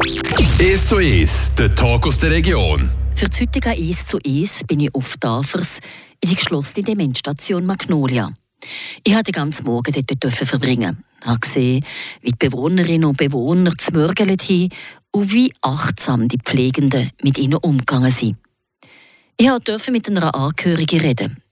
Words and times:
1 0.00 0.86
zu 0.86 0.96
1, 0.96 1.54
der 1.56 1.74
Talk 1.74 2.06
aus 2.06 2.18
der 2.18 2.30
Region. 2.30 2.88
Für 3.16 3.28
das 3.28 3.40
heutige 3.40 3.70
1 3.70 4.06
zu 4.06 4.18
1 4.24 4.62
bin 4.68 4.78
ich 4.80 4.94
auf 4.94 5.16
Tafers 5.16 5.80
in 6.20 6.30
die 6.30 6.36
geschlossene 6.36 6.84
Dementstation 6.84 7.66
Magnolia. 7.66 8.32
Ich 9.02 9.12
durfte 9.12 9.24
den 9.24 9.32
ganzen 9.32 9.64
Morgen 9.64 9.92
dort 10.06 10.32
verbringen. 10.32 11.02
Ich 11.20 11.26
habe 11.26 11.40
gesehen, 11.40 11.84
wie 12.20 12.30
die 12.30 12.48
Bewohnerinnen 12.48 13.06
und 13.06 13.16
Bewohner 13.16 13.72
zmörgelt 13.76 14.40
haben 14.42 14.68
und 15.10 15.32
wie 15.32 15.52
achtsam 15.62 16.28
die 16.28 16.38
Pflegenden 16.38 17.10
mit 17.24 17.36
ihnen 17.36 17.56
umgegangen 17.56 18.12
sind. 18.12 18.36
Ich 19.36 19.50
durfte 19.64 19.90
mit 19.90 20.08
einer 20.08 20.32
Angehörigen 20.32 21.00
reden. 21.00 21.42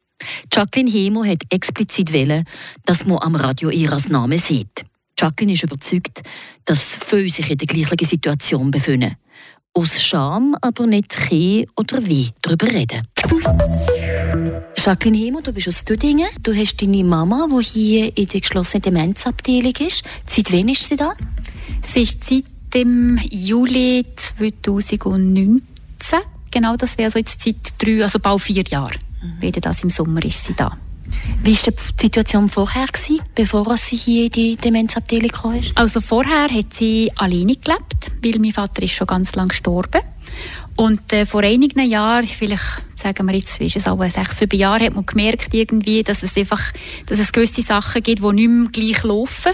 Jacqueline 0.52 0.90
Hemo 0.90 1.24
hat 1.24 1.42
explizit 1.50 2.12
wählen, 2.12 2.44
dass 2.84 3.06
man 3.06 3.18
am 3.18 3.34
Radio 3.34 3.70
ihres 3.70 4.08
Namen 4.08 4.38
sieht. 4.38 4.84
Jacqueline 5.18 5.54
ist 5.54 5.62
überzeugt, 5.62 6.22
dass 6.64 6.98
viele 7.04 7.28
sich 7.28 7.50
in 7.50 7.58
der 7.58 7.66
gleichen 7.66 8.06
Situation 8.06 8.70
befinden. 8.70 9.16
Aus 9.72 10.02
Scham 10.02 10.56
aber 10.60 10.86
nicht 10.86 11.10
kann 11.10 11.64
oder 11.76 12.04
wie 12.06 12.30
darüber 12.40 12.66
reden. 12.66 13.06
Jacqueline 14.76 15.18
Hemo, 15.18 15.40
du 15.40 15.52
bist 15.52 15.68
aus 15.68 15.84
Düdingen. 15.84 16.28
Du 16.42 16.54
hast 16.54 16.80
deine 16.80 17.04
Mama, 17.04 17.46
die 17.50 17.62
hier 17.62 18.16
in 18.16 18.26
der 18.26 18.40
geschlossenen 18.40 18.82
Demenzabteilung 18.82 19.74
ist. 19.80 20.02
Seit 20.26 20.52
wann 20.52 20.68
ist 20.68 20.88
sie 20.88 20.96
da? 20.96 21.14
Sie 21.82 22.02
ist 22.02 22.24
seit 22.24 22.44
dem 22.72 23.18
Juli 23.30 24.04
2019. 24.16 25.62
Genau, 26.50 26.76
das 26.76 26.96
wäre 26.96 27.06
also 27.06 27.18
jetzt 27.18 27.42
seit 27.42 27.56
drei, 27.78 28.02
also 28.02 28.18
bald 28.18 28.40
vier 28.40 28.62
Jahren. 28.62 28.96
Mhm. 29.22 29.42
Wieder 29.42 29.60
das 29.60 29.82
im 29.82 29.90
Sommer 29.90 30.24
ist 30.24 30.44
sie 30.44 30.54
da. 30.54 30.74
Wie 31.42 31.54
war 31.54 31.72
die 31.72 32.02
Situation 32.02 32.48
vorher, 32.48 32.86
gewesen, 32.86 33.20
bevor 33.34 33.76
sie 33.76 33.96
hier 33.96 34.24
in 34.24 34.32
die 34.32 34.56
Demenzabteilung 34.56 35.30
kam? 35.30 35.60
Also 35.74 36.00
vorher 36.00 36.48
hat 36.48 36.74
sie 36.74 37.10
alleine 37.16 37.54
gelebt, 37.54 38.12
weil 38.22 38.38
mein 38.38 38.52
Vater 38.52 38.82
ist 38.82 38.92
schon 38.92 39.06
ganz 39.06 39.34
lange 39.34 39.48
gestorben. 39.48 40.00
Und 40.76 41.12
äh, 41.12 41.24
vor 41.24 41.42
einigen 41.42 41.88
Jahren, 41.88 42.26
vielleicht 42.26 42.82
sagen 43.00 43.26
wir 43.26 43.34
jetzt, 43.34 43.58
wie 43.60 43.66
ist 43.66 43.76
es 43.76 43.86
auch 43.86 44.02
sechs, 44.10 44.38
sieben 44.38 44.58
Jahre, 44.58 44.86
hat 44.86 44.94
man 44.94 45.06
gemerkt 45.06 45.54
irgendwie, 45.54 46.02
dass 46.02 46.22
es 46.22 46.36
einfach, 46.36 46.72
dass 47.06 47.18
es 47.18 47.32
gewisse 47.32 47.62
Sachen 47.62 48.02
gibt, 48.02 48.22
die 48.22 48.32
nicht 48.32 48.48
mehr 48.48 48.68
gleich 48.70 49.02
laufen 49.02 49.52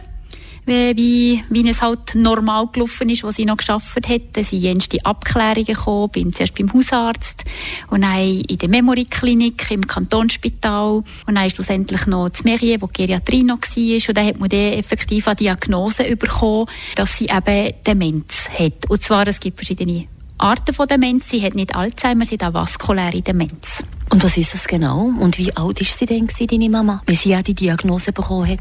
wie, 0.66 1.42
wie 1.48 1.68
es 1.68 1.82
halt 1.82 2.14
normal 2.14 2.68
gelaufen 2.72 3.08
ist, 3.08 3.24
was 3.24 3.36
sie 3.36 3.44
noch 3.44 3.56
geschafft 3.56 4.08
hat. 4.08 4.22
Da 4.32 4.44
sind 4.44 4.60
jenste 4.60 5.05
Abklärungen 5.05 5.64
gekommen, 5.64 6.10
bin 6.10 6.32
zuerst 6.32 6.55
beim 6.55 6.72
Hausarzt 6.72 7.44
und 7.88 8.02
dann 8.02 8.20
in 8.20 8.58
der 8.58 8.68
Memory-Klinik 8.68 9.70
im 9.70 9.86
Kantonsspital 9.86 11.02
und 11.27 11.34
dann 11.34 11.50
schlussendlich 11.50 12.06
noch 12.06 12.28
das 12.28 12.44
Merier, 12.44 12.80
wo 12.80 12.86
die 12.86 13.06
Geriatrie 13.06 13.42
noch 13.42 13.60
war 13.60 14.08
und 14.08 14.16
dann 14.16 14.27
hat 14.27 14.38
man 14.38 14.48
dann 14.48 14.72
effektiv 14.72 15.27
eine 15.27 15.36
Diagnose 15.36 16.16
bekommen, 16.16 16.66
dass 16.94 17.18
sie 17.18 17.27
eben 17.27 17.72
Demenz 17.86 18.48
hat. 18.50 18.88
Und 18.88 19.02
zwar, 19.02 19.27
es 19.27 19.40
gibt 19.40 19.58
verschiedene 19.58 20.06
Arten 20.38 20.75
von 20.75 20.86
Demenz. 20.86 21.28
Sie 21.28 21.42
hat 21.42 21.55
nicht 21.55 21.75
Alzheimer, 21.75 22.25
sie 22.25 22.34
hat 22.34 22.44
auch 22.44 22.55
vaskuläre 22.55 23.22
Demenz. 23.22 23.84
Und 24.11 24.22
was 24.22 24.36
ist 24.36 24.52
das 24.52 24.66
genau? 24.66 25.11
Und 25.19 25.39
wie 25.39 25.56
alt 25.56 25.80
ist 25.80 25.98
sie 25.98 26.06
denn, 26.06 26.28
deine 26.28 26.69
Mama, 26.69 27.02
wenn 27.06 27.16
sie 27.16 27.34
auch 27.34 27.42
die 27.42 27.55
Diagnose 27.55 28.12
bekommen 28.12 28.48
hat? 28.48 28.61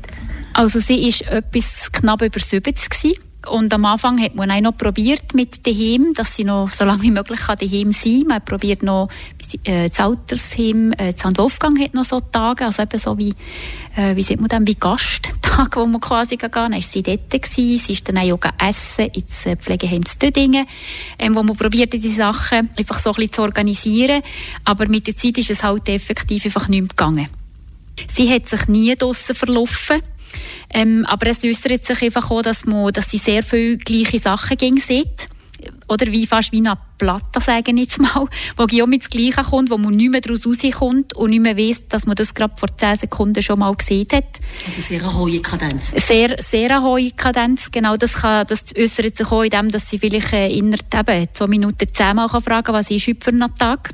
Also 0.53 0.79
sie 0.79 1.07
ist 1.07 1.23
etwas 1.23 1.91
knapp 1.91 2.21
über 2.21 2.39
70 2.39 2.89
gewesen. 2.89 3.19
Und 3.49 3.73
am 3.73 3.85
Anfang 3.85 4.21
hat 4.21 4.35
man 4.35 4.51
auch 4.51 4.61
noch 4.61 4.77
probiert 4.77 5.33
mit 5.33 5.65
daheim, 5.65 6.13
dass 6.13 6.35
sie 6.35 6.43
noch 6.43 6.69
so 6.69 6.85
lange 6.85 7.01
wie 7.01 7.11
möglich 7.11 7.39
daheim 7.39 7.91
sein 7.91 8.19
kann. 8.19 8.27
Man 8.27 8.45
probiert 8.45 8.83
noch 8.83 9.09
äh, 9.63 9.89
das 9.89 9.99
Altersheim, 9.99 10.93
äh, 10.93 11.11
St. 11.11 11.37
Wolfgang 11.37 11.79
hat 11.79 11.93
noch 11.95 12.05
so 12.05 12.19
Tage, 12.19 12.65
also 12.65 12.83
eben 12.83 12.99
so 12.99 13.17
wie, 13.17 13.33
äh, 13.95 14.15
wie 14.15 14.21
sagt 14.21 14.41
man 14.41 14.49
dann, 14.49 14.67
wie 14.67 14.75
Gasttag, 15.61 15.75
wo 15.75 15.85
man 15.85 16.01
quasi. 16.01 16.37
Dann 16.37 16.51
war 16.51 16.81
sie 16.81 17.03
dort 17.03 17.29
gewesen. 17.29 17.77
Sie 17.85 17.93
ist 17.93 18.07
dann 18.07 18.17
auch 18.17 18.39
essen 18.57 19.07
ins 19.07 19.45
äh, 19.45 19.55
Pflegeheim 19.55 20.05
zu 20.05 20.17
Dödingen, 20.17 20.65
ähm, 21.19 21.35
wo 21.35 21.43
man 21.43 21.55
probiert, 21.55 21.93
diese 21.93 22.09
Sachen 22.09 22.69
einfach 22.77 22.99
so 22.99 23.11
ein 23.11 23.15
bisschen 23.15 23.33
zu 23.33 23.41
organisieren. 23.41 24.21
Aber 24.65 24.87
mit 24.87 25.07
der 25.07 25.15
Zeit 25.15 25.37
ist 25.37 25.51
es 25.51 25.63
halt 25.63 25.87
effektiv 25.89 26.45
einfach 26.45 26.67
nicht 26.67 26.81
mehr 26.81 26.89
gegangen. 26.89 27.27
Sie 28.07 28.31
hat 28.31 28.47
sich 28.47 28.67
nie 28.67 28.95
draussen 28.95 29.35
verlaufen. 29.35 30.01
Ähm, 30.69 31.05
aber 31.07 31.27
es 31.27 31.43
äußert 31.43 31.83
sich 31.83 32.01
einfach 32.01 32.31
auch, 32.31 32.41
dass, 32.41 32.65
man, 32.65 32.93
dass 32.93 33.09
sie 33.09 33.17
sehr 33.17 33.43
viele 33.43 33.77
gleiche 33.77 34.19
Sachen 34.19 34.57
gegen 34.57 34.77
sieht. 34.77 35.27
Oder 35.87 36.07
wie 36.11 36.27
fast 36.27 36.51
wie 36.51 36.57
eine 36.57 36.77
Platte, 36.97 37.39
sagen 37.39 37.77
jetzt 37.77 37.99
mal, 37.99 38.27
wo 38.57 38.65
Guillaume 38.67 38.95
ins 38.95 39.09
Gleiche 39.09 39.43
kommt, 39.43 39.69
wo 39.69 39.77
man 39.77 39.95
nicht 39.95 40.11
mehr 40.11 40.21
daraus 40.21 40.45
rauskommt 40.45 41.15
und 41.15 41.29
nicht 41.31 41.41
mehr 41.41 41.57
weiss, 41.57 41.87
dass 41.87 42.05
man 42.05 42.15
das 42.15 42.33
gerade 42.33 42.53
vor 42.57 42.75
10 42.75 42.97
Sekunden 42.97 43.41
schon 43.41 43.59
mal 43.59 43.73
gesehen 43.75 44.07
hat. 44.13 44.39
Also 44.65 44.81
sehr 44.81 45.01
eine 45.01 45.13
hohe 45.17 45.41
Kadenz. 45.41 45.91
Sehr, 46.07 46.35
sehr 46.41 46.77
eine 46.77 46.83
hohe 46.83 47.11
Kadenz, 47.11 47.71
genau. 47.71 47.97
Das, 47.97 48.13
kann, 48.13 48.45
das 48.47 48.65
äußert 48.77 49.17
sich 49.17 49.31
auch 49.31 49.43
in 49.43 49.49
dem, 49.49 49.71
dass 49.71 49.89
sie 49.89 49.99
vielleicht 49.99 50.33
äh, 50.33 50.49
innerhalb 50.49 51.09
eben 51.09 51.27
zwei 51.33 51.47
Minuten 51.47 51.87
zehnmal 51.93 52.29
fragen 52.29 52.63
kann, 52.63 52.75
was 52.75 52.91
ist 52.91 53.07
heute 53.07 53.19
für 53.23 53.31
einen 53.31 53.55
Tag 53.55 53.91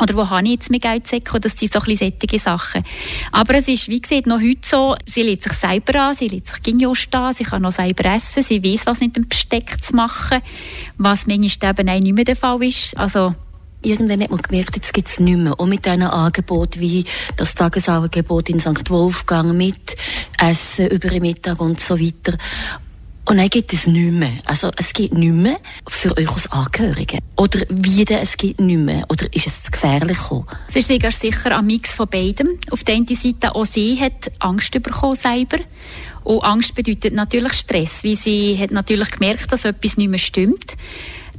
oder 0.00 0.16
wo 0.16 0.28
habe 0.28 0.44
ich 0.44 0.52
jetzt 0.52 0.70
mein 0.70 0.80
Geldsäcke? 0.80 1.38
Das 1.40 1.58
sind 1.58 1.72
so 1.72 1.80
ein 1.80 1.96
solche 1.96 2.38
Sachen. 2.38 2.82
Aber 3.32 3.54
es 3.54 3.68
ist, 3.68 3.88
wie 3.88 4.00
gesagt, 4.00 4.26
noch 4.26 4.40
heute 4.40 4.60
so, 4.66 4.96
sie 5.06 5.22
lädt 5.22 5.42
sich 5.42 5.52
selber 5.52 6.00
an, 6.00 6.14
sie 6.14 6.28
lädt 6.28 6.46
sich 6.46 6.62
gegen 6.62 6.86
an, 6.86 7.34
sie 7.34 7.44
kann 7.44 7.62
noch 7.62 7.72
selber 7.72 8.14
essen, 8.14 8.42
sie 8.42 8.62
weiß, 8.62 8.86
was 8.86 9.00
mit 9.00 9.16
dem 9.16 9.28
Besteck 9.28 9.82
zu 9.82 9.94
machen, 9.94 10.40
was 10.96 11.26
manchmal 11.26 11.70
eben 11.70 11.88
auch 11.88 12.00
nicht 12.00 12.14
mehr 12.14 12.24
der 12.24 12.36
Fall 12.36 12.62
ist. 12.62 12.96
Also, 12.96 13.34
Irgendwann 13.82 14.22
hat 14.22 14.30
man 14.30 14.42
gemerkt, 14.42 14.76
jetzt 14.76 14.92
gibt 14.92 15.08
es 15.08 15.20
nicht 15.20 15.38
mehr. 15.38 15.58
Und 15.58 15.70
mit 15.70 15.86
diesen 15.86 16.02
Angeboten 16.02 16.80
wie 16.80 17.04
das 17.36 17.54
Tagesangebot 17.54 18.50
in 18.50 18.60
St. 18.60 18.90
Wolfgang 18.90 19.54
mit 19.54 19.96
Essen 20.38 20.88
über 20.88 21.08
den 21.08 21.22
Mittag 21.22 21.60
und 21.60 21.80
so 21.80 21.98
weiter. 21.98 22.36
Und 23.30 23.36
dann 23.36 23.48
gibt 23.48 23.72
es 23.72 23.86
nicht 23.86 24.10
mehr. 24.10 24.32
Also 24.44 24.72
es 24.76 24.92
gibt 24.92 25.14
nicht 25.14 25.32
mehr 25.32 25.60
für 25.86 26.16
euch 26.16 26.28
als 26.32 26.50
Angehörige. 26.50 27.18
Oder 27.36 27.60
wie 27.68 28.04
denn 28.04 28.18
es 28.18 28.36
gibt 28.36 28.58
nicht 28.58 28.80
mehr? 28.80 29.04
Oder 29.08 29.32
ist 29.32 29.46
es 29.46 29.62
zu 29.62 29.70
gefährlich? 29.70 30.18
Es 30.66 30.74
ist 30.74 31.20
sicher 31.20 31.56
ein 31.56 31.64
Mix 31.64 31.94
von 31.94 32.08
beidem. 32.08 32.58
Auf 32.72 32.82
der 32.82 32.96
einen 32.96 33.06
Seite 33.06 33.54
auch 33.54 33.66
sie 33.66 34.00
hat 34.00 34.32
Angst 34.40 34.72
bekommen 34.82 35.14
selber. 35.14 35.58
Und 36.24 36.42
Angst 36.42 36.74
bedeutet 36.74 37.14
natürlich 37.14 37.52
Stress, 37.52 38.02
weil 38.02 38.16
sie 38.16 38.58
hat 38.58 38.72
natürlich 38.72 39.12
gemerkt, 39.12 39.52
dass 39.52 39.64
etwas 39.64 39.96
nicht 39.96 40.10
mehr 40.10 40.18
stimmt. 40.18 40.76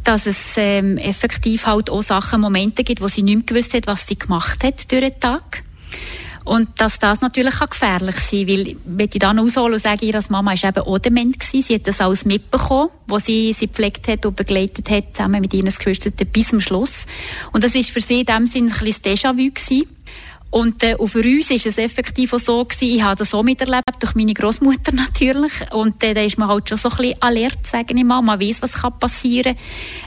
Dass 0.06 0.28
es 0.28 0.38
ähm, 0.56 0.96
effektiv 0.96 1.66
halt 1.66 1.90
auch 1.90 2.03
Sachen, 2.03 2.40
Momente 2.40 2.85
gibt, 2.85 3.02
wo 3.02 3.09
sie 3.09 3.22
nicht 3.22 3.35
mehr 3.35 3.46
gewusst 3.46 3.73
hat, 3.73 3.88
was 3.88 4.08
sie 4.08 4.18
gemacht 4.18 4.63
hat 4.63 4.90
durch 4.90 5.02
den 5.02 5.19
Tag. 5.19 5.62
Und 6.44 6.69
dass 6.78 6.97
das 6.97 7.22
natürlich 7.22 7.62
auch 7.62 7.69
gefährlich 7.69 8.16
sein 8.18 8.47
kann, 8.47 8.57
weil, 8.57 8.75
wenn 8.85 9.09
ich 9.13 9.19
dann 9.19 9.40
ausholen 9.40 9.74
und 9.74 9.81
sage, 9.81 10.06
ihre 10.06 10.24
Mama 10.29 10.52
war 10.52 10.69
eben 10.69 10.84
auch 10.84 10.97
dement 10.97 11.40
gewesen. 11.40 11.66
Sie 11.68 11.75
hat 11.75 11.88
das 11.88 12.02
alles 12.02 12.25
mitbekommen, 12.25 12.90
wo 13.07 13.19
sie 13.19 13.53
sie 13.53 13.68
gepflegt 13.68 14.07
hat 14.07 14.25
und 14.25 14.35
begleitet 14.35 14.90
hat, 14.90 15.16
zusammen 15.16 15.41
mit 15.41 15.53
ihren 15.53 15.66
Geschwistern 15.66 16.13
bis 16.31 16.50
zum 16.50 16.59
Schluss. 16.59 17.06
Und 17.52 17.63
das 17.63 17.75
ist 17.75 17.91
für 17.91 18.02
sie 18.02 18.22
in 18.22 18.25
dem 18.25 18.46
Sinne 18.47 18.72
ein 18.72 18.79
bisschen 18.79 19.03
Déjà-vu 19.03 19.52
gewesen. 19.52 19.88
Und, 20.52 20.84
äh, 20.84 20.96
und 20.96 21.07
für 21.07 21.24
uns 21.24 21.50
ist 21.50 21.66
es 21.66 21.78
effektiv 21.78 22.34
auch 22.34 22.40
so 22.40 22.66
gewesen, 22.66 22.96
ich 22.96 23.02
habe 23.02 23.16
das 23.16 23.34
auch 23.34 23.41
miterlebt, 23.41 24.02
durch 24.02 24.16
meine 24.16 24.34
Großmutter 24.34 24.91
natürlich. 24.94 25.53
Und 25.72 26.03
äh, 26.03 26.13
da 26.13 26.22
ist 26.22 26.38
man 26.38 26.50
halt 26.50 26.68
schon 26.68 26.78
so 26.78 26.90
ein 26.90 26.97
bisschen 26.97 27.22
alert, 27.22 27.66
sage 27.66 27.94
ich 27.96 28.03
mal. 28.03 28.22
Man 28.22 28.40
weiß, 28.40 28.62
was 28.62 28.73
kann 28.73 29.00
passieren. 29.00 29.56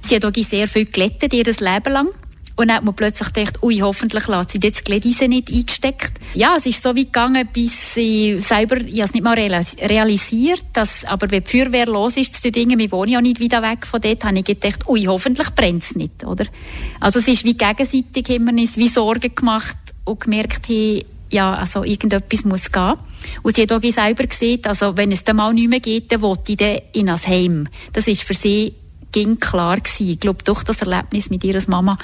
Sie 0.03 0.15
hat 0.15 0.25
auch 0.25 0.33
sehr 0.35 0.69
viel 0.69 0.85
gelettet, 0.85 1.33
ihr 1.33 1.45
Leben 1.45 1.93
lang. 1.93 2.09
Und 2.57 2.69
dann 2.69 2.77
hat 2.77 2.85
man 2.85 2.95
plötzlich 2.95 3.33
gedacht, 3.33 3.63
ui, 3.63 3.79
hoffentlich 3.79 4.29
lässt 4.29 4.53
sie 4.53 4.61
jetzt 4.63 4.81
die 4.81 4.85
Glädise 4.85 5.27
nicht 5.27 5.51
eingesteckt. 5.51 6.13
Ja, 6.35 6.55
es 6.57 6.67
ist 6.67 6.83
so 6.83 6.91
weit 6.91 7.07
gegangen, 7.07 7.49
bis 7.53 7.97
ich 7.97 8.45
selber, 8.47 8.77
ich 8.77 9.01
es 9.01 9.13
nicht 9.13 9.25
mal 9.25 9.35
realisiert, 9.35 10.65
dass, 10.73 11.05
aber 11.05 11.31
wenn 11.31 11.43
die 11.43 11.51
Feuerwehr 11.51 11.87
los 11.87 12.17
ist 12.17 12.41
zu 12.41 12.53
Dingen, 12.53 12.79
wir 12.79 12.93
wohnen 12.93 13.13
ja 13.13 13.21
nicht 13.21 13.41
wieder 13.41 13.61
weg 13.63 13.87
von 13.87 14.01
dort, 14.01 14.25
habe 14.25 14.39
ich 14.39 14.45
gedacht, 14.45 14.89
ui, 14.89 15.05
hoffentlich 15.05 15.51
brennt 15.51 15.83
es 15.83 15.97
nicht, 15.97 16.25
oder? 16.25 16.47
Also 17.01 17.19
es 17.19 17.27
ist 17.27 17.45
wie 17.45 17.55
gegenseitig, 17.55 18.29
haben 18.29 18.45
wir 18.45 18.63
uns 18.63 18.77
wie 18.77 18.89
Sorgen 18.89 19.35
gemacht 19.35 19.77
und 20.05 20.21
gemerkt, 20.21 20.69
hey, 20.69 21.05
ja, 21.31 21.55
also 21.55 21.83
irgendetwas 21.83 22.45
muss 22.45 22.71
gehen. 22.71 22.95
Und 23.43 23.57
sie 23.57 23.63
hat 23.63 23.73
auch 23.73 23.83
selber 23.83 24.27
gesehen, 24.27 24.61
also 24.65 24.97
wenn 24.97 25.11
es 25.11 25.25
dann 25.25 25.37
mal 25.37 25.53
nicht 25.53 25.69
mehr 25.69 25.81
geht, 25.81 26.13
dann 26.13 26.23
will 26.23 26.37
ich 26.47 26.57
dann 26.57 26.79
in 26.93 27.09
ein 27.09 27.21
Heim. 27.27 27.69
Das 27.93 28.07
ist 28.07 28.23
für 28.23 28.35
sie 28.35 28.75
ging 29.15 29.39
klar 29.39 29.77
gewesen. 29.77 30.11
Ich 30.11 30.21
glaube, 30.21 30.43
durch 30.43 30.65
das 30.65 30.83
Erlebnis 30.83 31.31
mit 31.31 31.45
ihrer 31.45 31.63
Mama 31.69 31.97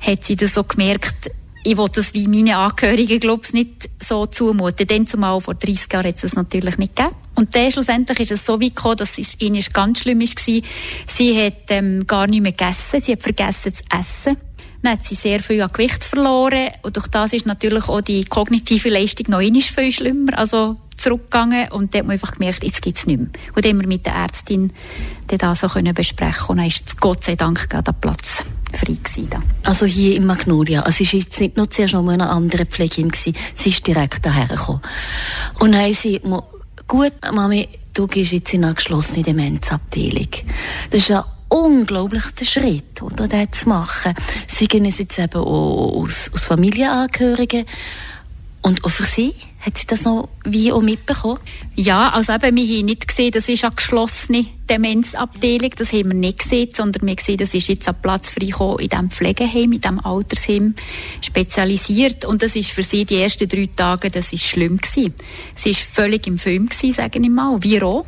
hat 0.00 0.24
sie 0.24 0.34
das 0.34 0.54
so 0.54 0.64
gemerkt, 0.64 1.30
ich 1.64 1.76
wollte 1.76 2.00
das 2.00 2.12
wie 2.12 2.26
meine 2.26 2.56
Angehörigen, 2.56 3.20
glaube 3.20 3.42
ich, 3.44 3.52
nicht 3.52 3.88
so 4.02 4.26
zumuten. 4.26 4.84
Denn 4.88 5.06
zumal 5.06 5.40
vor 5.40 5.54
30 5.54 5.92
Jahren 5.92 6.08
hat 6.08 6.16
es 6.16 6.22
das 6.22 6.34
natürlich 6.34 6.76
nicht 6.76 6.96
gegeben. 6.96 7.14
Und 7.36 7.54
dann 7.54 7.70
schlussendlich 7.70 8.18
ist 8.18 8.32
es 8.32 8.44
so 8.44 8.60
weit 8.60 8.74
gekommen, 8.74 8.96
dass 8.96 9.16
es 9.16 9.40
ihnen 9.40 9.64
ganz 9.72 10.00
schlimm 10.00 10.20
war. 10.20 10.62
Sie 11.06 11.46
hat 11.46 11.62
ähm, 11.68 12.04
gar 12.08 12.26
nicht 12.26 12.42
mehr 12.42 12.50
gegessen. 12.50 13.00
Sie 13.00 13.12
hat 13.12 13.22
vergessen 13.22 13.72
zu 13.72 13.82
essen. 13.96 14.36
Dann 14.82 14.92
hat 14.92 15.04
sie 15.04 15.14
sehr 15.14 15.38
viel 15.38 15.62
an 15.62 15.70
Gewicht 15.72 16.02
verloren. 16.02 16.70
Und 16.82 16.96
durch 16.96 17.06
das 17.06 17.32
ist 17.32 17.46
natürlich 17.46 17.88
auch 17.88 18.00
die 18.00 18.24
kognitive 18.24 18.88
Leistung 18.88 19.26
noch 19.28 19.40
viel 19.40 19.92
schlimmer. 19.92 20.36
Also 20.36 20.78
zurückgegangen 21.02 21.70
und 21.72 21.94
dort 21.94 22.02
hat 22.02 22.06
man 22.06 22.14
einfach 22.14 22.32
gemerkt, 22.32 22.64
jetzt 22.64 22.82
gibt 22.82 22.98
es 22.98 23.06
nicht 23.06 23.18
mehr. 23.18 23.28
Und 23.54 23.64
dann 23.64 23.72
haben 23.72 23.80
wir 23.80 23.88
mit 23.88 24.06
der 24.06 24.14
Ärztin 24.14 24.72
das 25.26 25.60
so 25.60 25.68
können 25.68 25.94
besprechen 25.94 26.48
und 26.48 26.56
dann 26.58 26.66
ist 26.66 27.00
Gott 27.00 27.24
sei 27.24 27.36
Dank 27.36 27.68
gerade 27.68 27.84
der 27.84 27.92
Platz 27.92 28.44
frei 28.72 28.94
gewesen. 29.02 29.28
Da. 29.30 29.42
Also 29.62 29.86
hier 29.86 30.16
in 30.16 30.26
Magnolia, 30.26 30.82
also 30.82 31.02
es 31.02 31.12
war 31.12 31.20
jetzt 31.20 31.40
nicht 31.40 31.56
nur 31.56 31.70
zuerst 31.70 31.94
noch 31.94 32.06
eine 32.06 32.28
andere 32.28 32.66
Pflegin, 32.66 33.08
gewesen, 33.08 33.34
sie 33.54 33.70
ist 33.70 33.86
direkt 33.86 34.24
daher 34.24 34.46
gekommen. 34.46 34.80
Und 35.58 35.72
dann 35.72 35.82
haben 35.82 35.94
sie, 35.94 36.20
gut, 36.86 37.12
Mami, 37.32 37.68
du 37.94 38.06
gehst 38.06 38.32
jetzt 38.32 38.54
in 38.54 38.64
eine 38.64 38.74
geschlossene 38.74 39.22
Demenzabteilung. 39.22 40.28
Das 40.90 41.00
ist 41.00 41.08
ja 41.08 41.24
unglaublich 41.48 42.24
Schritt, 42.42 43.02
oder, 43.02 43.28
den 43.28 43.52
zu 43.52 43.68
machen. 43.68 44.14
Sie 44.48 44.66
gehen 44.66 44.86
es 44.86 44.98
jetzt 44.98 45.18
eben 45.18 45.42
aus, 45.42 46.30
aus 46.32 46.44
Familienangehörigen. 46.44 47.66
Und 48.62 48.84
auch 48.84 48.90
für 48.90 49.04
Sie, 49.04 49.34
hat 49.62 49.78
sie 49.78 49.86
das 49.86 50.02
noch 50.02 50.28
wie 50.44 50.72
auch 50.72 50.80
mitbekommen? 50.80 51.38
Ja, 51.74 52.10
also 52.10 52.32
eben, 52.32 52.56
wir 52.56 52.78
haben 52.78 52.84
nicht 52.84 53.06
gesehen, 53.06 53.30
das 53.30 53.48
ist 53.48 53.64
eine 53.64 53.74
geschlossene 53.74 54.46
Demenzabteilung, 54.68 55.70
das 55.76 55.92
haben 55.92 56.10
wir 56.10 56.14
nicht 56.14 56.40
gesehen, 56.40 56.70
sondern 56.72 57.06
wir 57.06 57.14
gesehen, 57.14 57.38
das 57.38 57.54
ist 57.54 57.68
jetzt 57.68 57.88
ein 57.88 58.00
Platz 58.02 58.30
frei 58.30 58.50
in 58.80 58.88
diesem 58.88 59.10
Pflegeheim, 59.10 59.72
in 59.72 59.80
diesem 59.80 60.04
Altersheim 60.04 60.74
spezialisiert 61.20 62.24
und 62.24 62.42
das 62.42 62.56
ist 62.56 62.70
für 62.70 62.82
sie 62.82 63.04
die 63.04 63.16
ersten 63.16 63.48
drei 63.48 63.68
Tage, 63.74 64.10
das 64.10 64.32
ist 64.32 64.44
schlimm 64.44 64.78
gewesen. 64.78 65.14
Sie 65.54 65.70
ist 65.70 65.80
völlig 65.80 66.26
im 66.26 66.38
Film 66.38 66.68
gewesen, 66.68 66.92
sage 66.92 67.20
ich 67.20 67.30
mal, 67.30 67.62
wir 67.62 67.86
auch. 67.86 68.06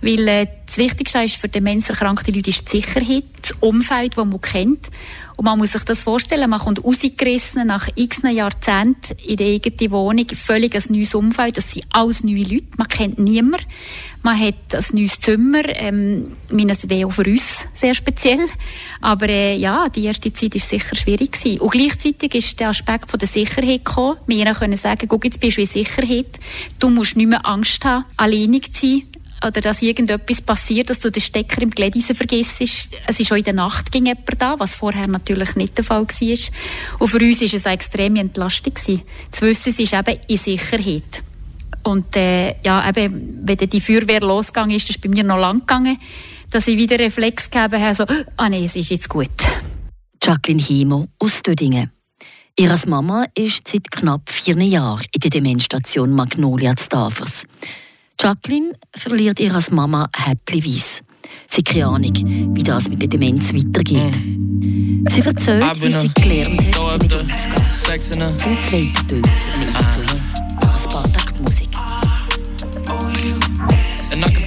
Weil 0.00 0.28
äh, 0.28 0.46
das 0.66 0.78
Wichtigste 0.78 1.22
ist 1.22 1.36
für 1.36 1.48
demenzerkrankte 1.48 2.30
Leute 2.30 2.50
ist 2.50 2.72
die 2.72 2.80
Sicherheit, 2.80 3.24
das 3.40 3.52
Umfeld, 3.60 4.16
das 4.16 4.24
man 4.24 4.40
kennt. 4.40 4.90
Und 5.36 5.44
man 5.44 5.58
muss 5.58 5.72
sich 5.72 5.84
das 5.84 6.02
vorstellen, 6.02 6.48
man 6.48 6.60
kommt 6.60 6.82
rausgerissen 6.82 7.66
nach 7.66 7.88
x 7.94 8.22
Jahrzehnten 8.22 9.16
in 9.26 9.36
die 9.36 9.54
eigene 9.54 9.90
Wohnung, 9.90 10.26
völlig 10.28 10.74
ein 10.74 10.82
neues 10.88 11.14
Umfeld, 11.14 11.58
das 11.58 11.72
sind 11.72 11.86
alles 11.90 12.24
neue 12.24 12.42
Leute, 12.42 12.66
man 12.78 12.88
kennt 12.88 13.18
niemanden. 13.18 13.66
Man 14.22 14.40
hat 14.40 14.74
ein 14.74 14.84
neues 14.92 15.20
Zimmer, 15.20 15.62
ähm, 15.66 16.36
das 16.48 16.88
wäre 16.88 17.06
auch 17.06 17.12
für 17.12 17.22
uns 17.22 17.64
sehr 17.74 17.94
speziell. 17.94 18.44
Aber 19.00 19.28
äh, 19.28 19.56
ja, 19.56 19.88
die 19.88 20.04
erste 20.04 20.32
Zeit 20.32 20.54
war 20.54 20.60
sicher 20.60 20.96
schwierig. 20.96 21.32
Gewesen. 21.32 21.60
Und 21.60 21.70
gleichzeitig 21.70 22.34
ist 22.34 22.58
der 22.58 22.70
Aspekt 22.70 23.08
von 23.08 23.20
der 23.20 23.28
Sicherheit 23.28 23.84
gekommen. 23.84 24.16
Wir 24.26 24.52
können 24.54 24.76
sagen, 24.76 25.06
guck, 25.06 25.24
jetzt 25.24 25.38
bist 25.38 25.58
du 25.58 25.60
in 25.60 25.68
Sicherheit. 25.68 26.40
Du 26.80 26.90
musst 26.90 27.16
nicht 27.16 27.28
mehr 27.28 27.46
Angst 27.46 27.84
haben, 27.84 28.04
alleinig 28.16 28.72
zu 28.72 28.86
sein 28.86 29.02
oder 29.44 29.60
dass 29.60 29.82
irgendetwas 29.82 30.40
passiert, 30.40 30.90
dass 30.90 31.00
du 31.00 31.10
den 31.10 31.20
Stecker 31.20 31.62
im 31.62 31.70
Glädisen 31.70 32.14
vergisst. 32.14 32.60
Es 32.60 33.20
ist 33.20 33.32
auch 33.32 33.36
in 33.36 33.44
der 33.44 33.52
Nacht 33.52 33.92
ging 33.92 34.06
jemand 34.06 34.40
da, 34.40 34.58
was 34.58 34.74
vorher 34.74 35.06
natürlich 35.06 35.56
nicht 35.56 35.76
der 35.76 35.84
Fall 35.84 36.06
war. 36.06 36.98
Und 36.98 37.08
für 37.08 37.18
uns 37.18 37.40
war 37.40 37.54
es 37.54 37.66
eine 37.66 37.74
extreme 37.74 38.20
Entlastung. 38.20 38.74
Zu 38.76 39.46
wissen, 39.46 39.70
es 39.70 39.78
ist 39.78 39.92
eben 39.92 40.18
in 40.26 40.36
Sicherheit. 40.36 41.22
Und 41.82 42.16
äh, 42.16 42.60
ja, 42.62 42.88
eben, 42.88 43.40
wenn 43.44 43.56
die 43.56 43.80
Feuerwehr 43.80 44.20
losgegangen 44.20 44.76
ist, 44.76 44.88
das 44.88 44.96
ist 44.96 45.02
bei 45.02 45.08
mir 45.08 45.22
noch 45.22 45.38
lang 45.38 45.60
gegangen, 45.60 45.98
dass 46.50 46.66
ich 46.66 46.76
wieder 46.76 46.98
Reflex 46.98 47.50
gegeben 47.50 47.80
habe, 47.80 47.94
so, 47.94 48.04
ah 48.36 48.48
nee, 48.48 48.64
es 48.64 48.74
ist 48.74 48.90
jetzt 48.90 49.08
gut. 49.08 49.30
Jacqueline 50.22 50.62
Himo 50.62 51.06
aus 51.18 51.42
Dödingen. 51.42 51.92
Ihre 52.58 52.76
Mama 52.88 53.26
ist 53.34 53.68
seit 53.68 53.90
knapp 53.90 54.30
vier 54.30 54.56
Jahren 54.62 55.04
in 55.12 55.20
der 55.20 55.30
Demenzstation 55.30 56.10
Magnolia 56.10 56.74
Stavers. 56.76 57.44
Jacqueline 58.18 58.72
verliert 58.94 59.40
ihre 59.40 59.62
Mama 59.70 60.08
häppchenweise. 60.14 61.02
Sie 61.48 61.58
hat 61.58 61.64
keine 61.66 61.86
Ahnung, 61.86 62.54
wie 62.54 62.62
das 62.62 62.88
mit 62.88 63.02
der 63.02 63.08
Demenz 63.08 63.52
weitergeht. 63.52 64.14
Sie 65.08 65.20
erzählt, 65.20 65.82
wie 65.82 65.92
sie 65.92 66.10
gelernt 66.14 66.76
hat, 66.78 67.02
mit 67.02 67.12
umzugehen. 67.12 68.38
Zum 68.38 68.54
zweiten 68.60 69.08
Teil 69.08 69.22
von 69.50 69.62
«Eins 69.62 69.94
zu 69.94 70.00
eins». 70.00 70.34
Nach 70.60 70.82
ein 70.82 70.88
paar 70.88 71.12
Takten 71.12 71.42
Musik. 71.42 71.68
And 74.12 74.24
I 74.24 74.30
can 74.30 74.46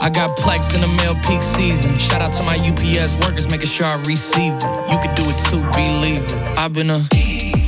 Uh. 0.00 0.04
I 0.04 0.10
got 0.10 0.30
plex 0.38 0.74
in 0.74 0.80
the 0.80 0.88
mail 0.88 1.14
peak 1.26 1.40
season. 1.42 1.96
Shout 1.98 2.22
out 2.22 2.32
to 2.34 2.42
my 2.44 2.56
UPS 2.56 3.16
workers, 3.26 3.50
making 3.50 3.68
sure 3.68 3.86
I 3.86 3.96
receive 4.04 4.52
it. 4.54 4.90
You 4.90 4.98
could 4.98 5.14
do 5.14 5.24
it 5.28 5.38
too, 5.46 5.60
believe 5.72 6.24
it. 6.24 6.34
I've 6.58 6.72
been 6.72 6.90
a 6.90 7.00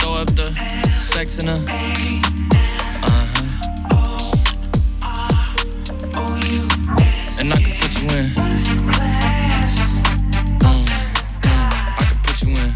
throw 0.00 0.14
up 0.14 0.28
the 0.34 0.52
sex 0.96 1.38
in 1.38 1.48
a. 1.48 1.52
Uh 1.52 3.24
huh. 3.32 3.46
And 7.38 7.52
I 7.52 7.56
put 7.78 7.92
you 8.00 8.08
in. 8.08 8.26
I 11.98 12.04
can 12.04 12.18
put 12.22 12.42
you 12.42 12.50
in. 12.56 12.70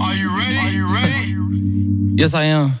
Are 0.00 0.14
you? 0.14 0.30
Are 0.30 0.70
you 0.70 0.84
ready? 0.94 1.34
yes, 2.16 2.34
I 2.34 2.44
am. 2.44 2.80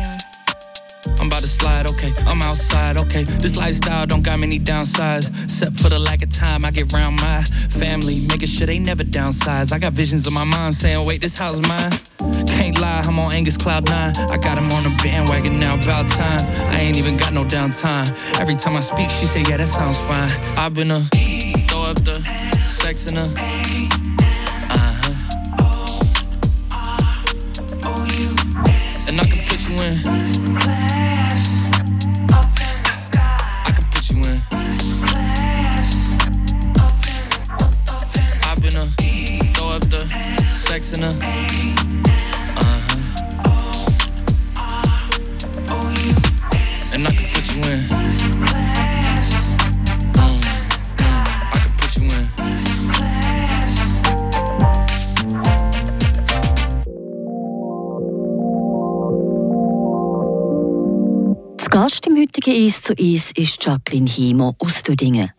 I 1.05 1.21
am. 1.21 1.27
About 1.27 1.41
to 1.41 1.47
slide, 1.47 1.87
okay. 1.87 2.13
I'm 2.27 2.41
outside, 2.41 2.97
okay. 2.97 3.23
This 3.23 3.55
lifestyle 3.57 4.05
don't 4.05 4.23
got 4.23 4.39
many 4.39 4.59
downsides. 4.59 5.29
Except 5.43 5.79
for 5.79 5.89
the 5.89 5.99
lack 5.99 6.21
of 6.21 6.29
time 6.29 6.65
I 6.65 6.71
get 6.71 6.93
around 6.93 7.15
my 7.15 7.43
family. 7.69 8.19
Making 8.27 8.47
sure 8.47 8.67
they 8.67 8.79
never 8.79 9.03
downsize. 9.03 9.71
I 9.71 9.79
got 9.79 9.93
visions 9.93 10.27
of 10.27 10.33
my 10.33 10.43
mom 10.43 10.73
saying, 10.73 11.05
wait, 11.05 11.21
this 11.21 11.37
house 11.37 11.59
mine. 11.67 11.91
Can't 12.47 12.79
lie, 12.79 13.03
I'm 13.05 13.19
on 13.19 13.31
Angus 13.33 13.57
Cloud 13.57 13.89
9. 13.89 14.13
I 14.29 14.37
got 14.37 14.57
him 14.57 14.71
on 14.71 14.83
the 14.83 14.93
bandwagon 15.03 15.59
now, 15.59 15.75
about 15.75 16.07
time. 16.09 16.45
I 16.67 16.79
ain't 16.79 16.97
even 16.97 17.17
got 17.17 17.33
no 17.33 17.43
downtime. 17.43 18.09
Every 18.39 18.55
time 18.55 18.75
I 18.75 18.81
speak, 18.81 19.09
she 19.09 19.25
say, 19.25 19.43
yeah, 19.49 19.57
that 19.57 19.67
sounds 19.67 19.97
fine. 19.97 20.29
I've 20.57 20.73
been 20.73 20.91
a 20.91 21.01
throw 21.67 21.83
up 21.83 22.03
the 22.03 22.21
sex 22.65 23.07
in 23.07 23.15
her. 23.15 23.31
Uh-huh. 24.69 25.15
And 29.07 29.19
I 29.19 29.25
can 29.25 29.40
put 29.61 29.69
you 29.69 29.83
in. 29.83 29.93
The. 30.01 31.41
I 33.65 33.71
can 33.75 33.85
put 33.91 34.09
you 34.09 34.17
in. 34.17 34.37
Up 36.79 37.05
in 37.07 37.19
the. 37.29 37.41
I've 38.47 38.61
been 38.61 38.77
a. 38.77 38.85
Throw 39.53 39.69
up 39.69 39.83
the. 39.89 40.01
Sex 40.51 40.93
in 40.93 41.01
the. 41.01 41.80
Heutigen 62.21 62.65
«Eis 62.65 62.83
zu 62.83 62.93
Eis» 62.99 63.31
ist 63.35 63.65
Jacqueline 63.65 64.07
Himo 64.07 64.55
aus 64.59 64.83
Dödingen. 64.83 65.31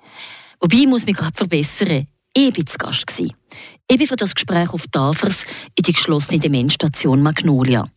Wobei, 0.59 0.85
muss 0.87 1.07
mich 1.07 1.17
gerade 1.17 1.37
verbessern, 1.37 2.09
ich 2.35 2.57
war 2.57 2.67
zu 2.67 2.79
Gast. 2.79 3.07
Ich 3.89 3.99
bin 3.99 4.07
für 4.07 4.17
das 4.17 4.35
Gespräch 4.35 4.73
auf 4.73 4.89
Tafers 4.89 5.45
in 5.77 5.85
die 5.85 5.93
geschlossene 5.93 6.41
Demenzstation 6.41 7.23
Magnolia. 7.23 7.89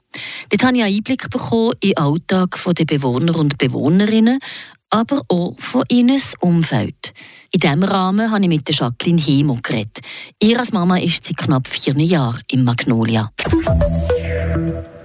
Dort 0.50 0.64
habe 0.64 0.78
ich 0.78 0.84
einen 0.84 0.96
Einblick 0.98 1.30
bekommen 1.32 1.74
in 1.80 1.92
den 1.92 1.98
Alltag 1.98 2.60
der 2.64 2.86
Bewohner 2.86 3.36
und 3.38 3.58
Bewohnerinnen, 3.58 4.38
aber 4.92 5.24
auch 5.30 5.56
von 5.58 5.84
ihnen 5.90 6.22
Umfeld. 6.42 7.14
In 7.52 7.62
diesem 7.62 7.84
Rahmen 7.84 8.30
habe 8.30 8.44
ich 8.44 8.50
mit 8.50 8.70
Jacqueline 8.70 9.22
Hemo 9.22 9.58
geredet. 9.64 10.00
Ihre 10.40 10.64
Mama 10.72 10.98
ist 10.98 11.26
seit 11.26 11.38
knapp 11.38 11.68
vier 11.68 11.98
Jahren 11.98 12.42
in 12.52 12.64
Magnolia. 12.64 13.32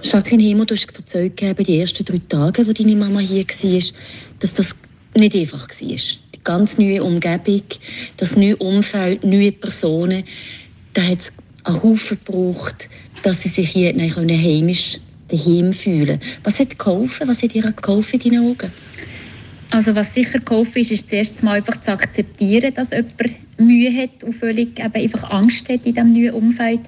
Jacqueline 0.03 0.43
Hemo, 0.43 0.65
du 0.65 0.75
hast 0.75 0.87
erzählt, 0.95 1.39
die 1.39 1.79
ersten 1.79 2.05
drei 2.05 2.21
Tage, 2.29 2.67
wo 2.67 2.71
deine 2.71 2.95
Mama 2.95 3.19
hier 3.19 3.43
war, 3.45 3.99
dass 4.39 4.53
das 4.55 4.75
nicht 5.15 5.35
einfach 5.35 5.67
war. 5.67 5.87
Die 5.87 6.43
ganz 6.43 6.77
neue 6.77 7.03
Umgebung, 7.03 7.63
das 8.17 8.35
neue 8.35 8.55
Umfeld, 8.57 9.23
neue 9.23 9.51
Personen 9.51 10.23
da 10.93 11.01
hat 11.03 11.19
es 11.19 11.33
einen 11.63 11.81
Haufen 11.83 12.17
gebraucht, 12.23 12.89
dass 13.23 13.41
sie 13.41 13.49
sich 13.49 13.69
hier 13.69 13.93
heimisch 13.93 14.97
daheim 15.29 15.71
fühlen 15.71 16.19
Was 16.43 16.59
hat 16.59 16.77
geholfen? 16.77 17.27
Was 17.27 17.41
hat 17.41 17.55
ihr 17.55 17.71
geholfen 17.71 18.19
in 18.19 18.31
deinen 18.31 18.47
Augen? 18.49 18.71
Also 19.69 19.95
was 19.95 20.13
sicher 20.13 20.39
geholfen 20.39 20.79
ist, 20.79 20.91
ist 20.91 21.09
zuerst 21.09 21.43
mal 21.43 21.57
einfach 21.57 21.79
zu 21.79 21.91
akzeptieren, 21.91 22.73
dass 22.73 22.91
jemand 22.91 23.15
Mühe 23.57 23.95
hat 23.95 24.23
und 24.23 24.33
völlig 24.33 24.79
eben 24.79 24.93
einfach 24.93 25.29
Angst 25.29 25.69
hat 25.69 25.85
in 25.85 25.93
diesem 25.93 26.13
neuen 26.13 26.33
Umfeld 26.33 26.81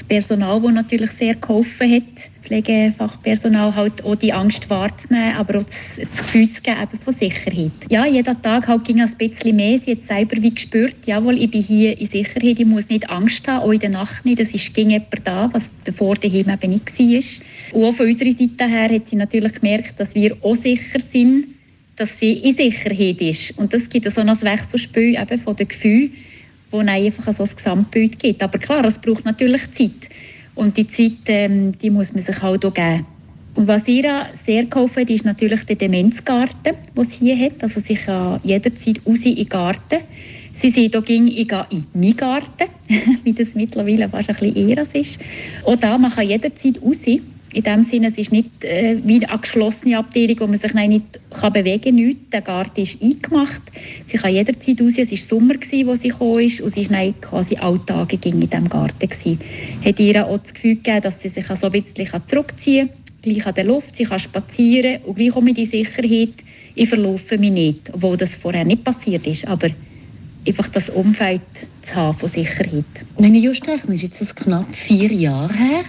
das 0.00 0.08
Personal, 0.08 0.60
das 0.60 0.72
natürlich 0.72 1.10
sehr 1.10 1.34
geholfen 1.34 1.92
hat, 1.92 2.30
Pflegefachpersonal, 2.42 3.74
halt 3.74 4.02
auch 4.04 4.16
die 4.16 4.32
Angst 4.32 4.68
wahrzunehmen, 4.70 5.36
aber 5.36 5.60
auch 5.60 5.64
das, 5.64 5.96
Gefühl 5.96 6.50
zu 6.50 6.62
geben 6.62 6.98
von 7.04 7.14
Sicherheit. 7.14 7.70
Ja, 7.88 8.06
jeden 8.06 8.42
Tag 8.42 8.66
halt 8.66 8.84
ging 8.84 9.00
es 9.00 9.12
ein 9.12 9.18
bisschen 9.18 9.56
mehr. 9.56 9.78
Sie 9.78 9.92
hat 9.92 10.02
selber 10.02 10.42
wie 10.42 10.52
gespürt, 10.52 10.96
jawohl, 11.06 11.38
ich 11.38 11.50
bin 11.50 11.62
hier 11.62 11.98
in 11.98 12.06
Sicherheit, 12.06 12.58
ich 12.58 12.66
muss 12.66 12.88
nicht 12.88 13.08
Angst 13.08 13.46
haben, 13.46 13.62
auch 13.62 13.72
in 13.72 13.80
der 13.80 13.90
Nacht 13.90 14.24
nicht. 14.24 14.40
Es 14.40 14.54
ist 14.54 14.74
ging 14.74 14.90
jemand 14.90 15.08
da, 15.24 15.50
was 15.52 15.70
davor 15.84 16.16
daheim 16.16 16.48
eben 16.48 16.70
nicht 16.70 16.98
war. 16.98 17.78
Und 17.78 17.84
auch 17.84 17.94
von 17.94 18.06
unserer 18.06 18.32
Seite 18.32 18.66
her 18.66 18.90
hat 18.90 19.08
sie 19.08 19.16
natürlich 19.16 19.52
gemerkt, 19.52 20.00
dass 20.00 20.14
wir 20.14 20.36
auch 20.42 20.56
sicher 20.56 20.98
sind, 20.98 21.46
dass 21.96 22.18
sie 22.18 22.32
in 22.32 22.54
Sicherheit 22.54 23.20
ist. 23.20 23.58
Und 23.58 23.72
das 23.74 23.88
gibt 23.88 24.10
so 24.10 24.22
ein 24.22 24.28
Wechselspiel 24.28 25.20
eben 25.20 25.40
von 25.40 25.54
den 25.54 25.68
Gefühlen 25.68 26.14
wo 26.70 26.78
einfach 26.78 27.32
so 27.34 27.42
ein 27.42 27.50
Gesamtbild 27.54 28.18
gibt. 28.18 28.42
Aber 28.42 28.58
klar, 28.58 28.84
es 28.84 28.98
braucht 28.98 29.24
natürlich 29.24 29.70
Zeit. 29.72 30.08
Und 30.54 30.76
die 30.76 30.86
Zeit, 30.86 31.18
ähm, 31.26 31.72
die 31.78 31.90
muss 31.90 32.12
man 32.12 32.22
sich 32.22 32.40
halt 32.42 32.64
auch 32.64 32.74
geben. 32.74 33.06
Und 33.54 33.66
was 33.66 33.88
ihr 33.88 34.26
sehr 34.32 34.64
geholfen 34.64 35.02
hat, 35.02 35.10
ist 35.10 35.24
natürlich 35.24 35.64
der 35.64 35.76
Demenzgarten, 35.76 36.76
den 36.96 37.04
sie 37.04 37.34
hier 37.34 37.46
hat. 37.46 37.62
Also 37.62 37.80
sie 37.80 37.94
kann 37.94 38.40
jederzeit 38.42 39.02
raus 39.06 39.24
in 39.24 39.36
den 39.36 39.48
Garten. 39.48 40.00
Sie 40.52 40.70
sagt, 40.70 40.94
da 40.94 41.00
ich 41.06 41.50
in 41.70 41.86
meinen 41.94 42.16
Garten, 42.16 42.68
wie 43.24 43.32
das 43.32 43.54
mittlerweile 43.54 44.08
fast 44.08 44.30
ein 44.30 44.36
bisschen 44.36 44.68
eher 44.68 44.82
ist. 44.92 45.20
Auch 45.64 45.76
da, 45.76 45.96
man 45.96 46.10
kann 46.10 46.28
jederzeit 46.28 46.80
raus 46.82 47.06
in 47.52 47.62
dem 47.62 47.82
Sinne, 47.82 48.08
es 48.08 48.18
ist 48.18 48.30
nicht 48.30 48.64
äh, 48.64 48.98
wie 49.04 49.24
eine 49.24 49.38
geschlossene 49.38 49.98
Abteilung, 49.98 50.40
wo 50.40 50.46
man 50.46 50.58
sich 50.58 50.72
nicht 50.72 51.20
kann 51.30 51.52
bewegen 51.52 51.96
kann. 51.96 52.16
Der 52.32 52.42
Garten 52.42 52.80
ist 52.80 53.02
eingemacht. 53.02 53.62
Sie 54.06 54.18
kann 54.18 54.32
jederzeit 54.32 54.80
raus. 54.80 54.92
Es 54.96 55.10
war 55.10 55.18
Sommer, 55.18 55.54
gewesen, 55.54 55.86
wo 55.86 55.94
sie 55.94 56.08
gekommen 56.08 56.40
ist. 56.40 56.60
Und 56.60 56.74
sie 56.74 56.88
war 56.90 57.12
quasi 57.20 57.56
alle 57.56 57.84
Tage 57.84 58.18
in 58.24 58.40
diesem 58.40 58.68
Garten. 58.68 59.08
Gewesen. 59.08 59.40
Hat 59.84 59.98
ihr 59.98 60.26
auch 60.26 60.38
das 60.38 60.54
Gefühl 60.54 60.76
gegeben, 60.76 61.02
dass 61.02 61.20
sie 61.20 61.28
sich 61.28 61.46
so 61.46 61.66
ein 61.66 61.72
bisschen 61.72 62.22
zurückziehen 62.26 62.88
kann. 62.88 62.96
Gleich 63.22 63.46
an 63.46 63.54
der 63.54 63.64
Luft, 63.64 63.96
sie 63.96 64.04
kann 64.04 64.18
spazieren 64.18 65.02
und 65.04 65.16
gleich 65.16 65.36
auch 65.36 65.42
mit 65.42 65.58
die 65.58 65.66
Sicherheit, 65.66 66.32
ich 66.74 66.88
verlaufe 66.88 67.36
mich 67.36 67.50
nicht. 67.50 67.92
Obwohl 67.92 68.16
das 68.16 68.36
vorher 68.36 68.64
nicht 68.64 68.84
passiert 68.84 69.26
ist. 69.26 69.46
Aber 69.46 69.68
einfach 70.46 70.68
das 70.68 70.88
Umfeld 70.88 71.42
zu 71.82 71.94
haben 71.94 72.16
von 72.16 72.28
Sicherheit. 72.28 72.84
Wenn 73.18 73.34
ich 73.34 73.44
just 73.44 73.66
rechne, 73.66 73.96
ist 73.96 74.02
jetzt 74.02 74.36
knapp 74.36 74.74
vier 74.74 75.12
Jahre 75.12 75.52
her. 75.52 75.84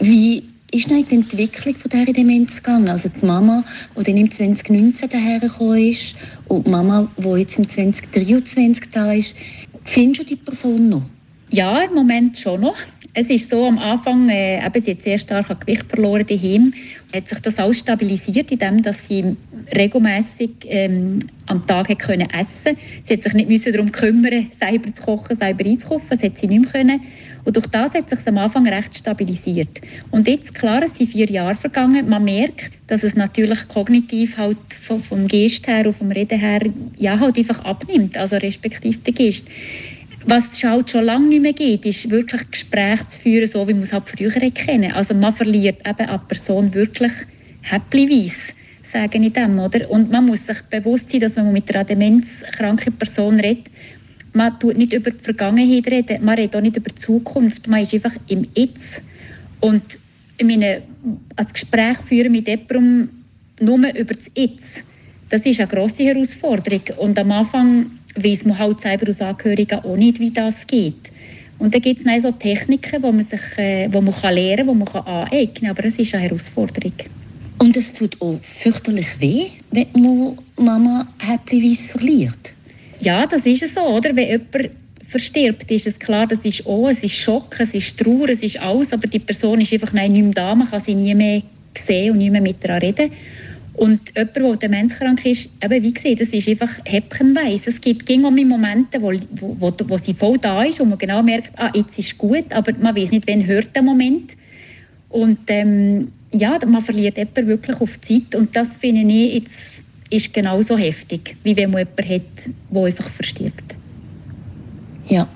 Wie 0.00 0.44
ist 0.72 0.90
noch 0.90 0.96
in 0.96 1.06
die 1.06 1.14
Entwicklung 1.16 1.74
von 1.76 1.90
dieser 1.90 2.12
Demenz 2.12 2.62
gegangen. 2.62 2.88
Also 2.88 3.08
die 3.08 3.24
Mama, 3.24 3.64
die 3.96 4.02
dann 4.02 4.16
im 4.16 4.30
2019 4.30 5.08
dahergekommen 5.08 5.88
ist 5.88 6.14
und 6.48 6.66
die 6.66 6.70
Mama, 6.70 7.08
die 7.16 7.28
jetzt 7.28 7.58
im 7.58 7.68
2023 7.68 8.90
da 8.90 9.12
ist. 9.12 9.36
Findest 9.84 10.22
du 10.22 10.24
die 10.24 10.36
Person 10.36 10.88
noch? 10.88 11.02
Ja, 11.50 11.80
im 11.82 11.94
Moment 11.94 12.36
schon 12.36 12.60
noch. 12.60 12.76
Es 13.18 13.30
ist 13.30 13.48
so, 13.48 13.64
am 13.64 13.78
Anfang, 13.78 14.28
äh, 14.28 14.58
eben, 14.66 14.82
sie 14.82 14.90
hat 14.90 15.02
sehr 15.02 15.16
stark 15.16 15.48
an 15.48 15.58
Gewicht 15.60 15.86
verloren 15.88 16.26
daheim, 16.26 16.74
hat 17.14 17.28
sich 17.28 17.38
das 17.38 17.58
alles 17.58 17.78
stabilisiert, 17.78 18.50
indem 18.50 18.82
dass 18.82 19.08
sie 19.08 19.36
regelmäßig 19.74 20.50
ähm, 20.64 21.20
am 21.46 21.66
Tag 21.66 21.88
hat 21.88 22.00
können 22.00 22.28
essen. 22.28 22.76
Sie 23.04 23.14
hat 23.14 23.22
sich 23.22 23.32
nicht 23.32 23.48
müssen 23.48 23.72
darum 23.72 23.90
kümmern, 23.90 24.48
selber 24.50 24.92
zu 24.92 25.02
kochen, 25.02 25.34
selber 25.34 25.64
einzukaufen. 25.64 26.08
Das 26.10 26.22
hat 26.22 26.36
sie 26.36 26.46
nicht 26.48 26.60
mehr 26.60 26.70
können. 26.70 27.00
Und 27.46 27.54
durch 27.54 27.68
das 27.68 27.94
hat 27.94 28.10
sich 28.10 28.18
am 28.26 28.38
Anfang 28.38 28.66
recht 28.66 28.98
stabilisiert. 28.98 29.80
Und 30.10 30.26
jetzt, 30.26 30.52
klar, 30.52 30.82
es 30.82 30.98
sind 30.98 31.12
vier 31.12 31.30
Jahre 31.30 31.54
vergangen. 31.54 32.08
Man 32.08 32.24
merkt, 32.24 32.72
dass 32.88 33.04
es 33.04 33.14
natürlich 33.14 33.68
kognitiv 33.68 34.36
halt 34.36 34.58
vom, 34.82 35.00
vom 35.00 35.28
Gest 35.28 35.68
her 35.68 35.86
und 35.86 35.96
vom 35.96 36.10
Reden 36.10 36.40
her 36.40 36.60
ja, 36.96 37.20
halt 37.20 37.38
einfach 37.38 37.64
abnimmt, 37.64 38.16
also 38.16 38.36
respektive 38.36 38.98
der 38.98 39.12
Gest. 39.14 39.46
Was 40.24 40.54
es 40.54 40.64
halt 40.64 40.90
schon 40.90 41.04
lange 41.04 41.28
nicht 41.28 41.42
mehr 41.42 41.52
geht, 41.52 41.86
ist 41.86 42.10
wirklich 42.10 42.50
Gespräche 42.50 43.06
zu 43.06 43.20
führen, 43.20 43.46
so 43.46 43.68
wie 43.68 43.74
man 43.74 43.84
es 43.84 43.92
halt 43.92 44.08
früher 44.08 44.50
kennen. 44.50 44.90
Also 44.90 45.14
man 45.14 45.32
verliert 45.32 45.86
eben 45.86 46.08
eine 46.08 46.18
Person 46.18 46.74
wirklich 46.74 47.12
häppchenweise 47.62 48.54
sagen 48.82 49.22
in 49.22 49.32
dem, 49.32 49.58
oder? 49.58 49.90
Und 49.90 50.10
man 50.10 50.26
muss 50.26 50.46
sich 50.46 50.60
bewusst 50.62 51.10
sein, 51.10 51.20
dass 51.20 51.36
wenn 51.36 51.44
man 51.44 51.52
mit 51.52 51.72
einer 51.74 51.84
demenzkranken 51.84 52.92
Person 52.94 53.38
redet, 53.38 53.66
man 54.36 54.60
tut 54.60 54.76
nicht 54.76 54.92
über 54.92 55.10
die 55.10 55.24
Vergangenheit 55.24 55.86
reden, 55.86 56.24
man 56.24 56.36
redet 56.36 56.56
auch 56.56 56.60
nicht 56.60 56.76
über 56.76 56.90
die 56.90 56.96
Zukunft, 56.96 57.66
man 57.68 57.82
ist 57.82 57.94
einfach 57.94 58.14
im 58.28 58.46
Jetzt. 58.54 59.02
Und 59.60 59.82
meine, 60.42 60.82
ein 61.36 61.46
Gespräch 61.50 61.96
führen 62.06 62.32
mit 62.32 62.46
jemandem 62.46 63.08
nur 63.60 63.78
über 63.78 64.14
das 64.14 64.30
Jetzt, 64.34 64.84
das 65.30 65.46
ist 65.46 65.58
eine 65.60 65.68
grosse 65.68 66.04
Herausforderung. 66.04 66.82
Und 66.98 67.18
am 67.18 67.32
Anfang 67.32 67.90
weiß 68.14 68.44
man 68.44 68.58
halt 68.58 68.82
selber 68.82 69.06
als 69.06 69.22
Angehöriger 69.22 69.84
auch 69.84 69.96
nicht, 69.96 70.20
wie 70.20 70.30
das 70.30 70.66
geht. 70.66 71.10
Und 71.58 71.74
dann 71.74 71.80
gibt 71.80 72.06
es 72.06 72.22
so 72.22 72.30
Techniken, 72.32 73.02
wo 73.02 73.10
man, 73.10 73.24
sich, 73.24 73.40
äh, 73.56 73.88
wo 73.90 74.02
man 74.02 74.14
kann 74.14 74.34
lernen 74.34 74.66
kann, 74.66 74.78
die 74.78 74.92
man 74.92 75.04
aneignen 75.04 75.54
kann. 75.54 75.70
Aber 75.70 75.84
es 75.86 75.98
ist 75.98 76.14
eine 76.14 76.24
Herausforderung. 76.24 76.92
Und 77.58 77.74
es 77.74 77.94
tut 77.94 78.20
auch 78.20 78.38
fürchterlich 78.42 79.18
weh, 79.18 79.46
wenn 79.70 79.86
man 79.94 80.36
Mama 80.58 81.08
häppchenweise 81.18 81.88
verliert. 81.88 82.55
Ja, 83.00 83.26
das 83.26 83.44
ist 83.46 83.62
es 83.62 83.74
so, 83.74 83.82
oder? 83.82 84.14
Wenn 84.14 84.28
jemand 84.28 84.70
verstirbt, 85.08 85.70
ist 85.70 85.86
es 85.86 85.98
klar, 85.98 86.26
das 86.26 86.40
ist 86.40 86.66
auch, 86.66 86.88
es 86.88 87.02
ist 87.02 87.14
Schock, 87.14 87.56
es 87.60 87.74
ist 87.74 87.98
Trauer, 87.98 88.28
es 88.28 88.42
ist 88.42 88.60
alles, 88.60 88.92
aber 88.92 89.06
die 89.06 89.18
Person 89.18 89.60
ist 89.60 89.72
einfach 89.72 89.92
nicht 89.92 90.10
mehr 90.10 90.32
da, 90.32 90.54
man 90.54 90.68
kann 90.68 90.82
sie 90.82 90.94
nie 90.94 91.14
mehr 91.14 91.42
sehen 91.76 92.12
und 92.12 92.18
nie 92.18 92.30
mehr 92.30 92.40
mit 92.40 92.64
ihr 92.64 92.82
reden. 92.82 93.12
Und 93.74 94.00
jemand, 94.16 94.36
der 94.36 94.68
demenzkrank 94.68 95.24
ist, 95.26 95.50
eben, 95.62 95.82
wie 95.82 95.92
gesagt, 95.92 96.22
das 96.22 96.30
ist 96.30 96.48
einfach 96.48 96.70
häppchenweise. 96.86 97.68
Es 97.68 97.80
gibt 97.80 98.06
ging 98.06 98.24
um 98.24 98.34
Momente, 98.34 99.00
wo, 99.02 99.12
wo, 99.32 99.72
wo, 99.86 99.98
sie 99.98 100.14
voll 100.14 100.38
da 100.38 100.64
ist, 100.64 100.80
wo 100.80 100.84
man 100.86 100.96
genau 100.96 101.22
merkt, 101.22 101.52
ah, 101.56 101.70
jetzt 101.74 101.98
ist 101.98 102.16
gut, 102.16 102.50
aber 102.50 102.72
man 102.80 102.96
weiß 102.96 103.10
nicht, 103.10 103.28
wann 103.28 103.46
hört 103.46 103.76
der 103.76 103.82
Moment. 103.82 104.34
Und 105.10 105.40
ähm, 105.48 106.08
ja, 106.32 106.58
man 106.66 106.80
verliert 106.80 107.18
jemanden 107.18 107.48
wirklich 107.48 107.80
auf 107.80 108.00
Zeit 108.00 108.34
und 108.34 108.56
das 108.56 108.78
finde 108.78 109.12
ich 109.12 109.34
jetzt 109.34 109.74
ist 110.10 110.32
genauso 110.32 110.76
heftig, 110.76 111.36
wie 111.42 111.56
wenn 111.56 111.70
man 111.70 111.80
jemanden 111.80 112.14
hat, 112.14 112.54
der 112.70 112.84
einfach 112.84 113.10
verstirbt. 113.10 113.74
Ja, 115.08 115.28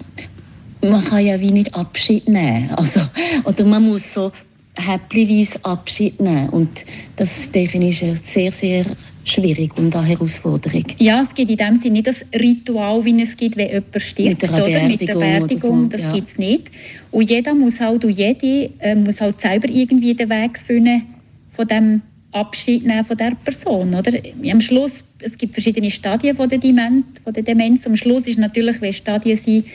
man 0.83 1.05
kann 1.05 1.25
ja 1.25 1.41
wie 1.41 1.53
nicht 1.53 1.75
Abschied 1.75 2.29
nehmen. 2.29 2.71
Also, 2.71 3.01
oder 3.45 3.65
man 3.65 3.85
muss 3.85 4.15
so 4.15 4.33
häppchenweise 4.75 5.65
Abschied 5.65 6.21
nehmen. 6.21 6.49
Und 6.51 6.85
das 7.17 7.49
ich, 7.53 8.03
ist 8.03 8.27
sehr, 8.27 8.53
sehr 8.53 8.85
schwierig 9.25 9.77
und 9.77 9.95
eine 9.95 10.07
Herausforderung. 10.07 10.85
Ja, 10.99 11.23
es 11.23 11.35
gibt 11.35 11.51
in 11.51 11.57
dem 11.57 11.77
Sinne 11.77 11.95
nicht 11.95 12.07
das 12.07 12.25
Ritual, 12.35 13.05
wie 13.05 13.21
es 13.21 13.37
gibt, 13.37 13.57
wenn 13.57 13.69
jemand 13.69 14.03
stirbt. 14.03 14.43
Mit 14.43 14.43
der 14.43 14.67
oder? 14.67 14.89
Mit 14.89 15.01
der 15.01 15.15
Beerdigung, 15.15 15.83
so. 15.83 15.89
das 15.89 16.01
ja. 16.01 16.13
gibt 16.13 16.29
es 16.29 16.39
nicht. 16.39 16.71
Und 17.11 17.29
jeder 17.31 17.55
muss 17.55 17.81
halt, 17.81 18.05
und 18.05 18.13
jede 18.13 18.71
äh, 18.79 18.95
muss 18.95 19.21
halt 19.21 19.41
selber 19.41 19.69
irgendwie 19.69 20.15
den 20.15 20.31
Weg 20.31 20.59
finden 20.59 21.03
von 21.53 21.69
dem 21.69 22.03
Abschied 22.33 22.87
nehmen 22.87 23.05
von 23.05 23.17
der 23.17 23.33
Person. 23.45 23.95
Oder? 23.95 24.13
Am 24.51 24.61
Schluss, 24.61 25.05
es 25.19 25.37
gibt 25.37 25.55
verschiedene 25.55 25.91
Stadien 25.91 26.37
von 26.37 26.49
der, 26.49 26.59
Demenz, 26.59 27.05
von 27.25 27.33
der 27.33 27.43
Demenz. 27.43 27.87
Am 27.87 27.97
Schluss 27.97 28.27
ist 28.29 28.39
natürlich, 28.39 28.81
wenn 28.81 28.93
Stadien 28.93 29.37
sind, 29.37 29.67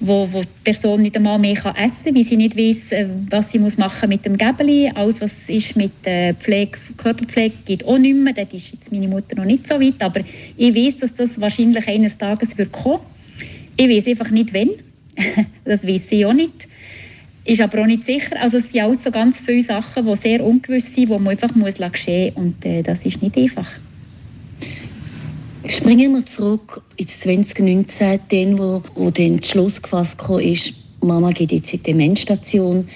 wo, 0.00 0.28
wo 0.30 0.42
die 0.42 0.48
Person 0.64 1.02
nicht 1.02 1.16
einmal 1.16 1.38
mehr 1.38 1.52
essen 1.52 2.04
kann, 2.04 2.16
weil 2.16 2.24
sie 2.24 2.36
nicht 2.36 2.56
weiß, 2.56 2.92
äh, 2.92 3.08
was 3.30 3.52
sie 3.52 3.58
muss 3.58 3.78
machen 3.78 4.08
mit 4.08 4.24
dem 4.24 4.36
Gäbeli. 4.36 4.90
Alles, 4.94 5.20
was 5.20 5.48
ist 5.48 5.76
mit 5.76 5.92
äh, 6.04 6.34
Pflege, 6.34 6.78
Körperpflege, 6.96 7.54
geht 7.64 7.86
auch 7.86 7.98
nicht 7.98 8.16
mehr. 8.16 8.34
Dort 8.34 8.52
ist 8.52 8.72
jetzt 8.72 8.92
meine 8.92 9.08
Mutter 9.08 9.36
noch 9.36 9.44
nicht 9.44 9.66
so 9.66 9.80
weit. 9.80 10.02
Aber 10.02 10.20
ich 10.56 10.74
weiß, 10.74 10.98
dass 10.98 11.14
das 11.14 11.40
wahrscheinlich 11.40 11.86
eines 11.88 12.18
Tages 12.18 12.58
wird 12.58 12.72
kommen. 12.72 13.00
Ich 13.76 13.88
weiß 13.88 14.06
einfach 14.08 14.30
nicht, 14.30 14.52
wann. 14.52 14.70
das 15.64 15.86
weiß 15.86 16.08
sie 16.08 16.26
auch 16.26 16.32
nicht. 16.32 16.68
Ist 17.44 17.60
aber 17.60 17.82
auch 17.82 17.86
nicht 17.86 18.04
sicher. 18.04 18.40
Also 18.40 18.58
es 18.58 18.72
sind 18.72 18.82
auch 18.82 18.94
so 18.94 19.10
ganz 19.10 19.40
viele 19.40 19.62
Sachen, 19.62 20.06
die 20.06 20.16
sehr 20.16 20.42
ungewiss 20.42 20.94
sind, 20.94 21.10
die 21.10 21.18
man 21.18 21.28
einfach 21.28 21.54
muss 21.54 21.74
geschehen 21.74 22.32
muss. 22.34 22.44
Und 22.44 22.64
äh, 22.64 22.82
das 22.82 23.04
ist 23.04 23.20
nicht 23.22 23.36
einfach. 23.36 23.68
Springen 25.68 26.12
wir 26.12 26.26
zurück 26.26 26.82
ins 26.96 27.20
2019, 27.20 28.20
den, 28.30 28.58
wo, 28.58 28.82
wo 28.94 29.10
der 29.10 29.26
Entschluss 29.26 29.80
gefasst 29.80 30.20
ist, 30.40 30.74
Mama 31.00 31.30
geht 31.30 31.52
jetzt 31.52 31.72
in 31.72 31.78
die 31.78 31.92
Demenzstation. 31.92 32.86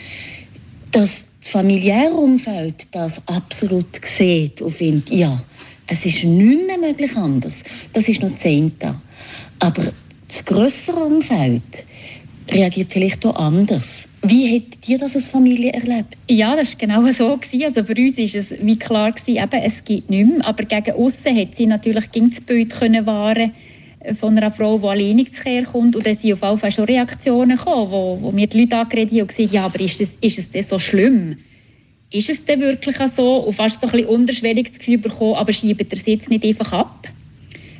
Dass 0.92 1.26
das 1.40 1.50
familiäre 1.50 2.14
Umfeld 2.14 2.88
das 2.90 3.22
absolut 3.26 4.00
sieht 4.04 4.62
und 4.62 4.70
findet, 4.70 5.10
ja, 5.10 5.42
es 5.86 6.04
ist 6.04 6.24
nicht 6.24 6.66
mehr 6.66 6.78
möglich 6.78 7.16
anders. 7.16 7.62
Das 7.92 8.08
ist 8.08 8.22
noch 8.22 8.34
Zehnte. 8.34 8.94
Aber 9.58 9.92
das 10.26 10.44
größere 10.44 11.00
Umfeld 11.00 11.62
reagiert 12.50 12.92
vielleicht 12.92 13.24
auch 13.24 13.36
anders. 13.36 14.07
Wie 14.22 14.56
habt 14.56 14.88
ihr 14.88 14.98
das 14.98 15.14
als 15.14 15.28
Familie 15.28 15.72
erlebt? 15.72 16.18
Ja, 16.28 16.56
das 16.56 16.72
war 16.72 16.78
genau 16.78 17.10
so. 17.12 17.38
Also 17.64 17.84
für 17.84 17.94
uns 17.94 18.16
war 18.16 18.24
es 18.24 18.54
wie 18.60 18.78
klar, 18.78 19.14
eben, 19.26 19.62
es 19.62 19.84
gibt 19.84 20.10
nichts 20.10 20.30
mehr. 20.30 20.44
Aber 20.44 20.64
gegen 20.64 20.96
außen 20.96 21.36
hat 21.36 21.54
sie 21.54 21.66
natürlich 21.66 22.10
gegen 22.10 22.30
das 22.30 22.40
Bild 22.40 22.74
wahren 23.06 23.52
von 24.18 24.36
einer 24.36 24.50
Frau, 24.50 24.78
die 24.78 24.86
alleinig 24.86 25.32
zu 25.32 25.42
Kehr 25.42 25.64
kommt. 25.64 25.94
Und 25.94 26.06
dann 26.06 26.16
sind 26.16 26.32
auf 26.32 26.42
jeden 26.42 26.58
Fall 26.58 26.72
schon 26.72 26.84
Reaktionen 26.84 27.56
gekommen, 27.56 27.90
wo, 27.90 28.18
wo 28.20 28.32
mir 28.32 28.46
die 28.46 28.60
Leute 28.60 28.76
angeredet 28.76 29.12
haben 29.12 29.20
und 29.20 29.28
gesagt 29.28 29.52
ja, 29.52 29.64
aber 29.64 29.80
ist, 29.80 30.00
das, 30.00 30.16
ist 30.20 30.38
es 30.38 30.50
denn 30.50 30.64
so 30.64 30.78
schlimm? 30.78 31.36
Ist 32.10 32.30
es 32.30 32.44
denn 32.44 32.60
wirklich 32.60 32.96
so? 33.14 33.36
Und 33.36 33.54
fast 33.54 33.80
so 33.80 33.86
ein 33.86 33.92
bisschen 33.92 34.08
unterschwellig 34.08 34.70
das 34.70 34.78
Gefühl 34.78 34.98
bekommen, 34.98 35.34
aber 35.34 35.52
schiebt 35.52 35.92
er 35.92 35.96
es 35.96 36.06
jetzt 36.06 36.30
nicht 36.30 36.44
einfach 36.44 36.72
ab? 36.72 37.08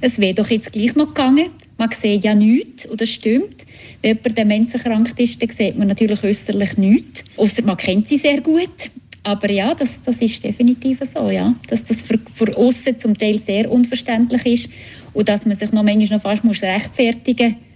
Es 0.01 0.19
wäre 0.21 0.35
doch 0.35 0.51
jetzt 0.51 0.73
gleich 0.73 0.95
noch 0.95 1.09
gegangen. 1.09 1.51
Man 1.79 1.91
sieht 1.91 2.25
ja 2.25 2.35
nichts, 2.35 2.87
und 2.87 3.01
das 3.01 3.09
stimmt. 3.09 3.65
Wenn 4.03 4.17
jemand 4.17 4.39
demenzerkrankt 4.39 5.19
ist, 5.19 5.43
dann 5.43 5.51
sieht 5.51 5.77
man 5.77 5.89
natürlich 5.89 6.23
äußerlich 6.23 6.77
nichts. 6.77 7.25
Ausser 7.37 7.63
man 7.63 7.77
kennt 7.77 8.09
sie 8.09 8.17
sehr 8.17 8.41
gut. 8.41 8.91
Aber 9.25 9.51
ja, 9.51 9.75
das, 9.75 10.01
das 10.03 10.17
ist 10.19 10.43
definitiv 10.43 11.01
so, 11.13 11.31
ja. 11.31 11.55
Dass 11.69 11.85
das 11.85 12.01
für, 12.01 12.19
für 12.35 12.57
aussen 12.57 12.99
zum 12.99 13.19
Teil 13.19 13.39
sehr 13.39 13.71
unverständlich 13.71 14.47
ist 14.47 14.71
und 15.13 15.29
dass 15.29 15.45
man 15.45 15.57
sich 15.57 15.73
noch 15.73 15.83
manchmal 15.83 16.19
noch 16.19 16.23
fast 16.23 16.63
rechtfertigen 16.63 17.49
muss, 17.51 17.68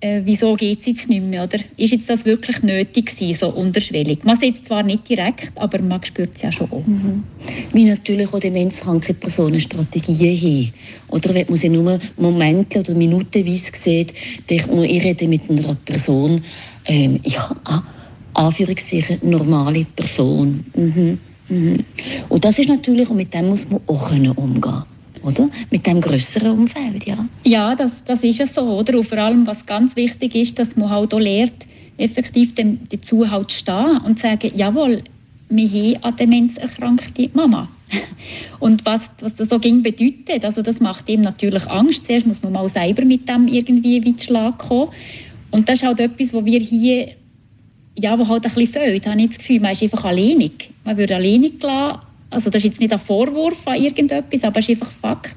äh, 0.00 0.20
wieso 0.24 0.54
geht 0.54 0.80
es 0.80 0.86
jetzt 0.86 1.08
nicht 1.08 1.24
mehr, 1.24 1.44
oder? 1.44 1.58
Ist 1.76 1.92
jetzt 1.92 2.08
das 2.08 2.24
wirklich 2.24 2.62
nötig 2.62 3.06
gewesen, 3.06 3.38
so 3.38 3.48
unterschwellig? 3.48 4.24
Man 4.24 4.38
sieht 4.38 4.54
es 4.54 4.64
zwar 4.64 4.82
nicht 4.82 5.08
direkt, 5.08 5.50
aber 5.56 5.80
man 5.80 6.02
spürt 6.04 6.36
es 6.36 6.42
ja 6.42 6.52
schon 6.52 6.70
auch. 6.70 6.86
Mhm. 6.86 7.24
Wie 7.72 7.84
natürlich 7.84 8.32
auch 8.32 8.38
demenzkranke 8.38 9.14
Personen 9.14 9.60
Strategien 9.60 10.36
haben. 10.36 10.72
Oder 11.08 11.34
wenn 11.34 11.46
man 11.48 11.56
sie 11.56 11.68
nur 11.68 11.98
Momente 12.16 12.80
oder 12.80 12.94
minutenweise 12.94 13.72
sieht, 13.74 14.14
denkt 14.48 14.72
man, 14.72 14.84
ich 14.84 15.02
rede 15.02 15.26
mit 15.26 15.50
einer 15.50 15.74
Person, 15.84 16.42
ähm, 16.86 17.18
ja, 17.24 17.56
Anführungszeichen, 18.34 19.18
normale 19.22 19.84
Person. 19.96 20.64
Mhm. 20.76 21.18
Mhm. 21.48 21.84
Und 22.28 22.44
das 22.44 22.58
ist 22.58 22.68
natürlich, 22.68 23.10
und 23.10 23.16
mit 23.16 23.34
dem 23.34 23.48
muss 23.48 23.68
man 23.68 23.80
auch 23.86 24.12
umgehen 24.12 24.60
können 24.60 24.84
oder? 25.22 25.48
Mit 25.70 25.86
dem 25.86 26.00
größeren 26.00 26.52
Umfeld, 26.52 27.06
ja. 27.06 27.26
Ja, 27.44 27.74
das, 27.74 28.02
das 28.04 28.22
ist 28.22 28.38
ja 28.38 28.46
so, 28.46 28.78
oder? 28.78 28.98
Und 28.98 29.04
vor 29.06 29.18
allem, 29.18 29.46
was 29.46 29.66
ganz 29.66 29.96
wichtig 29.96 30.34
ist, 30.34 30.58
dass 30.58 30.76
man 30.76 30.90
halt 30.90 31.14
auch 31.14 31.20
lernt, 31.20 31.66
effektiv 31.98 32.54
dem, 32.54 32.80
dazu 32.90 33.30
halt 33.30 33.52
stehen 33.52 34.00
und 34.04 34.18
sagen, 34.18 34.52
jawohl, 34.54 35.02
wir 35.50 35.68
haben 35.68 36.02
an 36.02 36.16
Demenz 36.16 36.56
erkrankte 36.56 37.30
Mama. 37.34 37.68
Und 38.60 38.84
was, 38.84 39.10
was 39.20 39.34
das 39.36 39.48
so 39.48 39.58
ging 39.58 39.82
bedeutet, 39.82 40.44
also 40.44 40.62
das 40.62 40.78
macht 40.78 41.08
ihm 41.08 41.22
natürlich 41.22 41.66
Angst. 41.68 42.06
Zuerst 42.06 42.26
muss 42.26 42.42
man 42.42 42.52
mal 42.52 42.68
selber 42.68 43.04
mit 43.04 43.28
dem 43.28 43.48
irgendwie 43.48 44.04
weit 44.04 44.22
Schlag 44.22 44.58
kommen. 44.58 44.90
Und 45.50 45.68
das 45.68 45.76
ist 45.76 45.86
halt 45.86 46.00
etwas, 46.00 46.34
wo 46.34 46.44
wir 46.44 46.60
hier, 46.60 47.12
ja, 47.96 48.18
wo 48.18 48.28
halt 48.28 48.44
ein 48.44 48.52
bisschen 48.52 48.72
fehlt, 48.72 49.06
habe 49.06 49.20
ich 49.20 49.28
das 49.28 49.38
Gefühl, 49.38 49.60
man 49.60 49.72
ist 49.72 49.82
einfach 49.82 50.04
alleinig. 50.04 50.70
Man 50.84 50.96
wird 50.98 51.10
alleinig 51.10 51.60
gelassen 51.60 52.00
also 52.30 52.50
das 52.50 52.60
ist 52.60 52.64
jetzt 52.64 52.80
nicht 52.80 52.92
ein 52.92 52.98
Vorwurf 52.98 53.66
an 53.66 53.82
irgendetwas, 53.82 54.44
aber 54.44 54.60
es 54.60 54.68
ist 54.68 54.70
einfach 54.70 54.92
Fakt, 55.00 55.36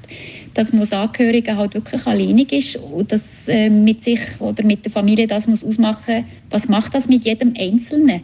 dass 0.54 0.72
man 0.72 0.82
als 0.82 0.92
Angehörige 0.92 1.56
halt 1.56 1.74
wirklich 1.74 2.06
alleinig 2.06 2.52
ist 2.52 2.76
und 2.76 3.10
dass 3.10 3.48
äh, 3.48 3.70
mit 3.70 4.04
sich 4.04 4.20
oder 4.40 4.62
mit 4.64 4.84
der 4.84 4.92
Familie 4.92 5.26
das 5.26 5.46
muss 5.46 5.64
ausmachen, 5.64 6.24
was 6.50 6.68
macht 6.68 6.94
das 6.94 7.08
mit 7.08 7.24
jedem 7.24 7.54
Einzelnen. 7.58 8.20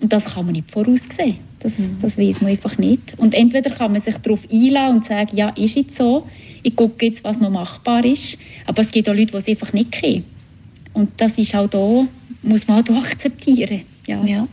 Und 0.00 0.12
das 0.12 0.34
kann 0.34 0.46
man 0.46 0.54
nicht 0.54 0.70
voraussehen. 0.70 1.36
Das, 1.60 1.78
mhm. 1.78 1.96
das 2.00 2.16
weiß 2.16 2.40
man 2.40 2.52
einfach 2.52 2.78
nicht. 2.78 3.18
Und 3.18 3.34
entweder 3.34 3.70
kann 3.70 3.92
man 3.92 4.00
sich 4.00 4.16
darauf 4.18 4.46
einladen 4.50 4.96
und 4.96 5.04
sagen, 5.04 5.36
ja, 5.36 5.48
ist 5.50 5.74
jetzt 5.74 5.96
so, 5.96 6.26
ich 6.62 6.76
gucke 6.76 7.06
jetzt, 7.06 7.24
was 7.24 7.40
noch 7.40 7.50
machbar 7.50 8.04
ist. 8.04 8.38
Aber 8.66 8.82
es 8.82 8.90
gibt 8.90 9.08
auch 9.08 9.14
Leute, 9.14 9.32
die 9.32 9.36
es 9.36 9.48
einfach 9.48 9.72
nicht 9.72 9.92
kennen. 9.92 10.24
Und 10.92 11.10
das 11.16 11.36
ist 11.36 11.54
auch 11.54 11.68
da, 11.68 12.06
muss 12.42 12.68
man 12.68 12.88
auch 12.88 13.02
akzeptieren. 13.04 13.82
Ja. 14.06 14.24
ja. 14.24 14.48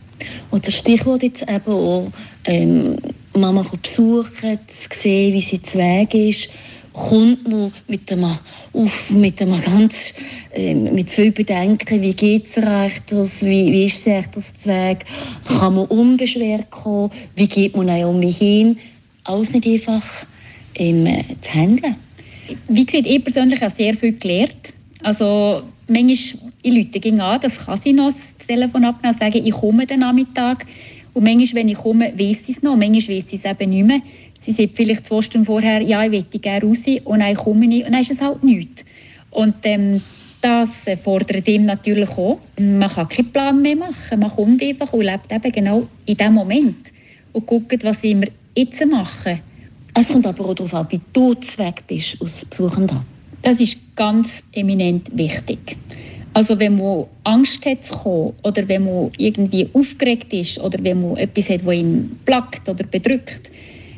Und 0.50 0.66
das 0.66 0.76
Stichwort 0.76 1.22
jetzt 1.22 1.42
eben 1.42 1.72
auch, 1.72 2.10
ähm, 2.44 2.96
Mama 3.36 3.64
besuchen, 3.82 4.58
zu 4.68 4.88
sehen, 4.92 5.32
wie 5.32 5.40
sie 5.40 5.62
zu 5.62 5.78
Weg 5.78 6.14
ist, 6.14 6.48
kommt 6.92 7.46
man 7.48 7.72
mit 7.88 8.10
einem, 8.10 8.30
auf, 8.72 9.10
mit 9.10 9.40
einem 9.42 9.60
ganz, 9.60 10.14
äh, 10.52 10.74
mit 10.74 11.10
viel 11.10 11.30
Bedenken, 11.30 12.00
wie 12.00 12.14
geht 12.14 12.46
es 12.46 12.54
das, 12.54 13.44
wie, 13.44 13.70
wie 13.70 13.84
ist 13.84 14.02
sie 14.02 14.18
das 14.32 14.66
Weg, 14.66 15.04
kann 15.58 15.74
man 15.74 15.86
unbeschwert 15.86 16.70
kommen, 16.70 17.10
wie 17.34 17.46
geht 17.46 17.76
man 17.76 17.90
auch 17.90 18.08
um 18.08 18.20
mich 18.20 18.38
hin, 18.38 18.78
alles 19.24 19.52
nicht 19.52 19.66
einfach 19.66 20.26
ähm, 20.74 21.06
zu 21.42 21.54
handeln. 21.54 21.96
Wie 22.68 22.86
gesagt, 22.86 23.06
ich 23.06 23.22
persönlich 23.22 23.60
habe 23.60 23.74
sehr 23.74 23.94
viel 23.94 24.16
gelernt. 24.16 24.72
Also 25.02 25.62
manchmal, 25.88 26.52
ich 26.62 26.74
Leute 26.94 27.22
an, 27.22 27.40
das 27.40 27.58
kann 27.58 27.80
sie 27.80 27.92
noch 27.92 28.12
das 28.12 28.46
Telefon 28.46 28.84
abnehmen 28.84 29.14
und 29.14 29.20
sagen, 29.20 29.44
ich 29.44 29.52
komme 29.52 29.86
den 29.86 30.00
Nachmittag. 30.00 30.64
Und 31.16 31.24
manchmal, 31.24 31.62
wenn 31.62 31.70
ich 31.70 31.78
komme, 31.78 32.12
weiss 32.18 32.44
sie 32.44 32.52
es 32.52 32.62
noch, 32.62 32.76
manchmal 32.76 33.16
weiss 33.16 33.30
sie 33.30 33.36
es 33.36 33.46
eben 33.46 33.70
nicht 33.70 33.86
mehr. 33.86 34.02
Sie 34.38 34.52
sagt 34.52 34.76
vielleicht 34.76 35.06
zwei 35.06 35.22
Stunden 35.22 35.46
vorher, 35.46 35.80
ja, 35.80 36.04
ich 36.04 36.10
möchte 36.10 36.38
gerne 36.38 36.66
raus 36.66 36.80
und 37.04 37.20
dann 37.20 37.34
komme 37.34 37.74
ich 37.74 37.86
und 37.86 37.92
dann 37.92 38.02
ist 38.02 38.10
es 38.10 38.20
halt 38.20 38.44
nichts. 38.44 38.84
Und 39.30 39.54
ähm, 39.62 40.02
das 40.42 40.84
fordert 41.02 41.48
ihm 41.48 41.64
natürlich 41.64 42.10
auch. 42.10 42.38
Man 42.58 42.90
kann 42.90 43.08
keinen 43.08 43.32
Plan 43.32 43.62
mehr 43.62 43.76
machen. 43.76 44.20
Man 44.20 44.28
kommt 44.28 44.62
einfach 44.62 44.92
und 44.92 45.04
lebt 45.04 45.32
eben 45.32 45.52
genau 45.52 45.86
in 46.04 46.18
dem 46.18 46.34
Moment 46.34 46.92
und 47.32 47.46
guckt, 47.46 47.82
was 47.82 48.02
wir 48.02 48.28
jetzt 48.54 48.84
machen. 48.84 49.40
Es 49.94 50.12
kommt 50.12 50.26
aber 50.26 50.44
auch 50.44 50.54
darauf 50.54 50.74
an, 50.74 50.86
wie 50.90 51.00
du 51.14 51.30
weg 51.30 51.82
bist 51.86 52.20
als 52.20 52.44
Besuchender. 52.44 53.02
Das 53.40 53.58
ist 53.58 53.96
ganz 53.96 54.42
eminent 54.52 55.08
wichtig. 55.16 55.78
Also 56.36 56.60
wenn 56.60 56.76
man 56.76 57.06
Angst 57.24 57.64
hat 57.64 57.86
zu 57.86 57.94
kommen, 57.94 58.34
oder 58.42 58.68
wenn 58.68 58.84
man 58.84 59.10
irgendwie 59.16 59.70
aufgeregt 59.72 60.34
ist 60.34 60.60
oder 60.60 60.78
wenn 60.84 61.00
man 61.00 61.16
etwas 61.16 61.48
hat, 61.48 61.66
das 61.66 61.74
ihn 61.74 62.18
plagt 62.26 62.68
oder 62.68 62.84
bedrückt, 62.84 63.50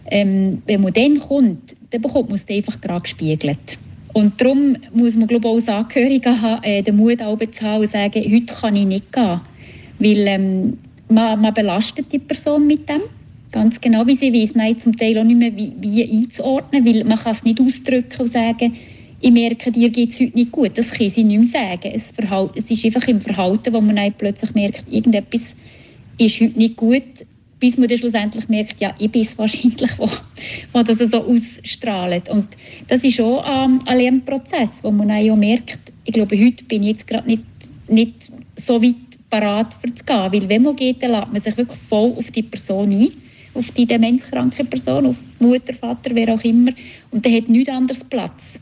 ähm, 0.08 0.62
wenn 0.66 0.82
man 0.82 0.92
dann 0.92 1.18
kommt, 1.18 1.74
dann 1.90 2.00
bekommt 2.00 2.28
man 2.28 2.36
es 2.36 2.48
einfach 2.48 2.80
gerade 2.80 3.00
gespiegelt. 3.00 3.76
Und 4.12 4.40
darum 4.40 4.76
muss 4.92 5.16
man 5.16 5.26
glaube 5.26 5.48
ich, 5.48 5.54
als 5.54 5.68
Angehöriger 5.68 6.40
haben, 6.40 6.62
äh, 6.62 6.80
den 6.80 6.94
Mut 6.94 7.20
haben 7.20 7.40
und 7.40 7.90
sagen, 7.90 8.32
heute 8.32 8.54
kann 8.54 8.76
ich 8.76 8.86
nicht 8.86 9.12
gehen. 9.12 9.40
Weil 9.98 10.26
ähm, 10.28 10.78
man, 11.08 11.40
man, 11.40 11.52
belastet 11.52 12.06
die 12.12 12.20
Person 12.20 12.68
mit 12.68 12.88
dem. 12.88 13.00
Ganz 13.50 13.80
genau, 13.80 14.06
wie 14.06 14.14
sie 14.14 14.32
weiß, 14.32 14.54
man 14.54 14.78
zum 14.78 14.96
Teil 14.96 15.18
auch 15.18 15.24
nicht 15.24 15.38
mehr, 15.38 15.56
wie, 15.56 15.72
wie 15.80 16.08
einzuordnen, 16.08 16.86
weil 16.86 17.02
man 17.02 17.18
kann 17.18 17.32
es 17.32 17.42
nicht 17.42 17.60
ausdrücken 17.60 18.20
und 18.20 18.28
sagen, 18.28 18.76
ich 19.20 19.30
merke, 19.32 19.72
dir 19.72 19.90
geht 19.90 20.10
es 20.10 20.20
heute 20.20 20.36
nicht 20.36 20.52
gut. 20.52 20.76
Das 20.76 20.90
kann 20.90 21.10
sie 21.10 21.24
nicht 21.24 21.52
mehr 21.52 21.62
sagen. 21.62 21.90
Es, 21.92 22.12
es 22.54 22.70
ist 22.70 22.84
einfach 22.84 23.08
im 23.08 23.20
Verhalten, 23.20 23.72
wo 23.72 23.80
man 23.80 24.12
plötzlich 24.16 24.54
merkt, 24.54 24.84
irgendetwas 24.90 25.54
ist 26.18 26.40
heute 26.40 26.58
nicht 26.58 26.76
gut, 26.76 27.02
bis 27.58 27.76
man 27.76 27.88
dann 27.88 27.98
schlussendlich 27.98 28.48
merkt, 28.48 28.80
ja, 28.80 28.94
ich 28.98 29.10
bin 29.10 29.22
es 29.22 29.36
wahrscheinlich, 29.36 29.90
wo, 29.98 30.08
wo 30.72 30.82
das 30.82 30.98
so 30.98 31.24
ausstrahlt. 31.24 32.28
Und 32.28 32.46
das 32.86 33.02
ist 33.02 33.20
auch 33.20 33.44
ähm, 33.46 33.80
ein 33.86 33.98
Lernprozess, 33.98 34.78
wo 34.82 34.90
man 34.90 35.10
auch 35.10 35.36
merkt, 35.36 35.78
ich 36.04 36.12
glaube, 36.12 36.38
heute 36.38 36.64
bin 36.64 36.82
ich 36.82 36.90
jetzt 36.90 37.06
gerade 37.06 37.26
nicht, 37.26 37.42
nicht 37.88 38.30
so 38.56 38.80
weit 38.82 38.94
parat 39.30 39.74
für 39.74 39.92
zu 39.92 40.04
gehen, 40.04 40.32
weil 40.32 40.48
wenn 40.48 40.62
man 40.62 40.76
geht, 40.76 41.02
dann 41.02 41.10
lässt 41.10 41.32
man 41.32 41.42
sich 41.42 41.56
wirklich 41.56 41.78
voll 41.78 42.12
auf 42.16 42.30
die 42.30 42.42
Person 42.42 42.90
ein, 42.90 43.10
auf 43.54 43.70
die 43.72 43.84
demenzkranke 43.84 44.64
Person, 44.64 45.06
auf 45.06 45.16
Mutter, 45.40 45.74
Vater, 45.74 46.10
wer 46.14 46.32
auch 46.32 46.42
immer, 46.44 46.72
und 47.10 47.26
dann 47.26 47.34
hat 47.34 47.48
nichts 47.48 47.68
anderes 47.68 48.04
Platz. 48.04 48.58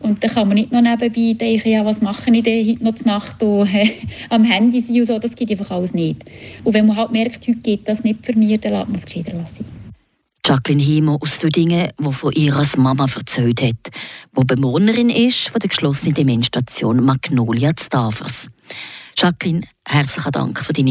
Und 0.00 0.24
dann 0.24 0.30
kann 0.30 0.48
man 0.48 0.56
nicht 0.56 0.72
noch 0.72 0.80
nebenbei 0.80 1.34
denken, 1.34 1.68
ja, 1.68 1.84
was 1.84 2.00
mache 2.00 2.30
ich 2.30 2.42
denn 2.42 2.68
heute 2.68 2.84
noch 2.84 2.94
zur 2.94 3.06
Nacht 3.06 3.42
äh, 3.42 3.90
am 4.30 4.44
Handy 4.44 4.80
sein 4.80 5.00
und 5.00 5.06
so. 5.06 5.18
Das 5.18 5.36
geht 5.36 5.50
einfach 5.50 5.70
alles 5.70 5.94
nicht. 5.94 6.24
Und 6.64 6.74
wenn 6.74 6.86
man 6.86 6.96
halt 6.96 7.12
merkt, 7.12 7.46
heute 7.46 7.58
geht 7.60 7.86
das 7.86 8.02
nicht 8.02 8.24
für 8.24 8.32
mich, 8.32 8.60
dann 8.60 8.72
lässt 8.72 8.88
man 8.88 8.96
es 8.96 9.04
gescheiter 9.04 9.34
lassen. 9.34 9.64
Jacqueline 10.44 10.82
Himo 10.82 11.18
aus 11.20 11.38
Düdingen, 11.38 11.90
die 11.98 12.12
von 12.12 12.32
ihrer 12.32 12.66
Mama 12.78 13.06
erzählt 13.14 13.60
hat, 13.60 13.94
die 14.36 14.44
Bewohnerin 14.44 15.10
ist 15.10 15.48
von 15.48 15.60
der 15.60 15.68
geschlossenen 15.68 16.14
Demenzstation 16.14 17.04
Magnolia 17.04 17.72
Stavers. 17.78 18.48
Jacqueline, 19.16 19.66
herzlichen 19.86 20.32
Dank 20.32 20.58
für 20.58 20.72
deine 20.72 20.88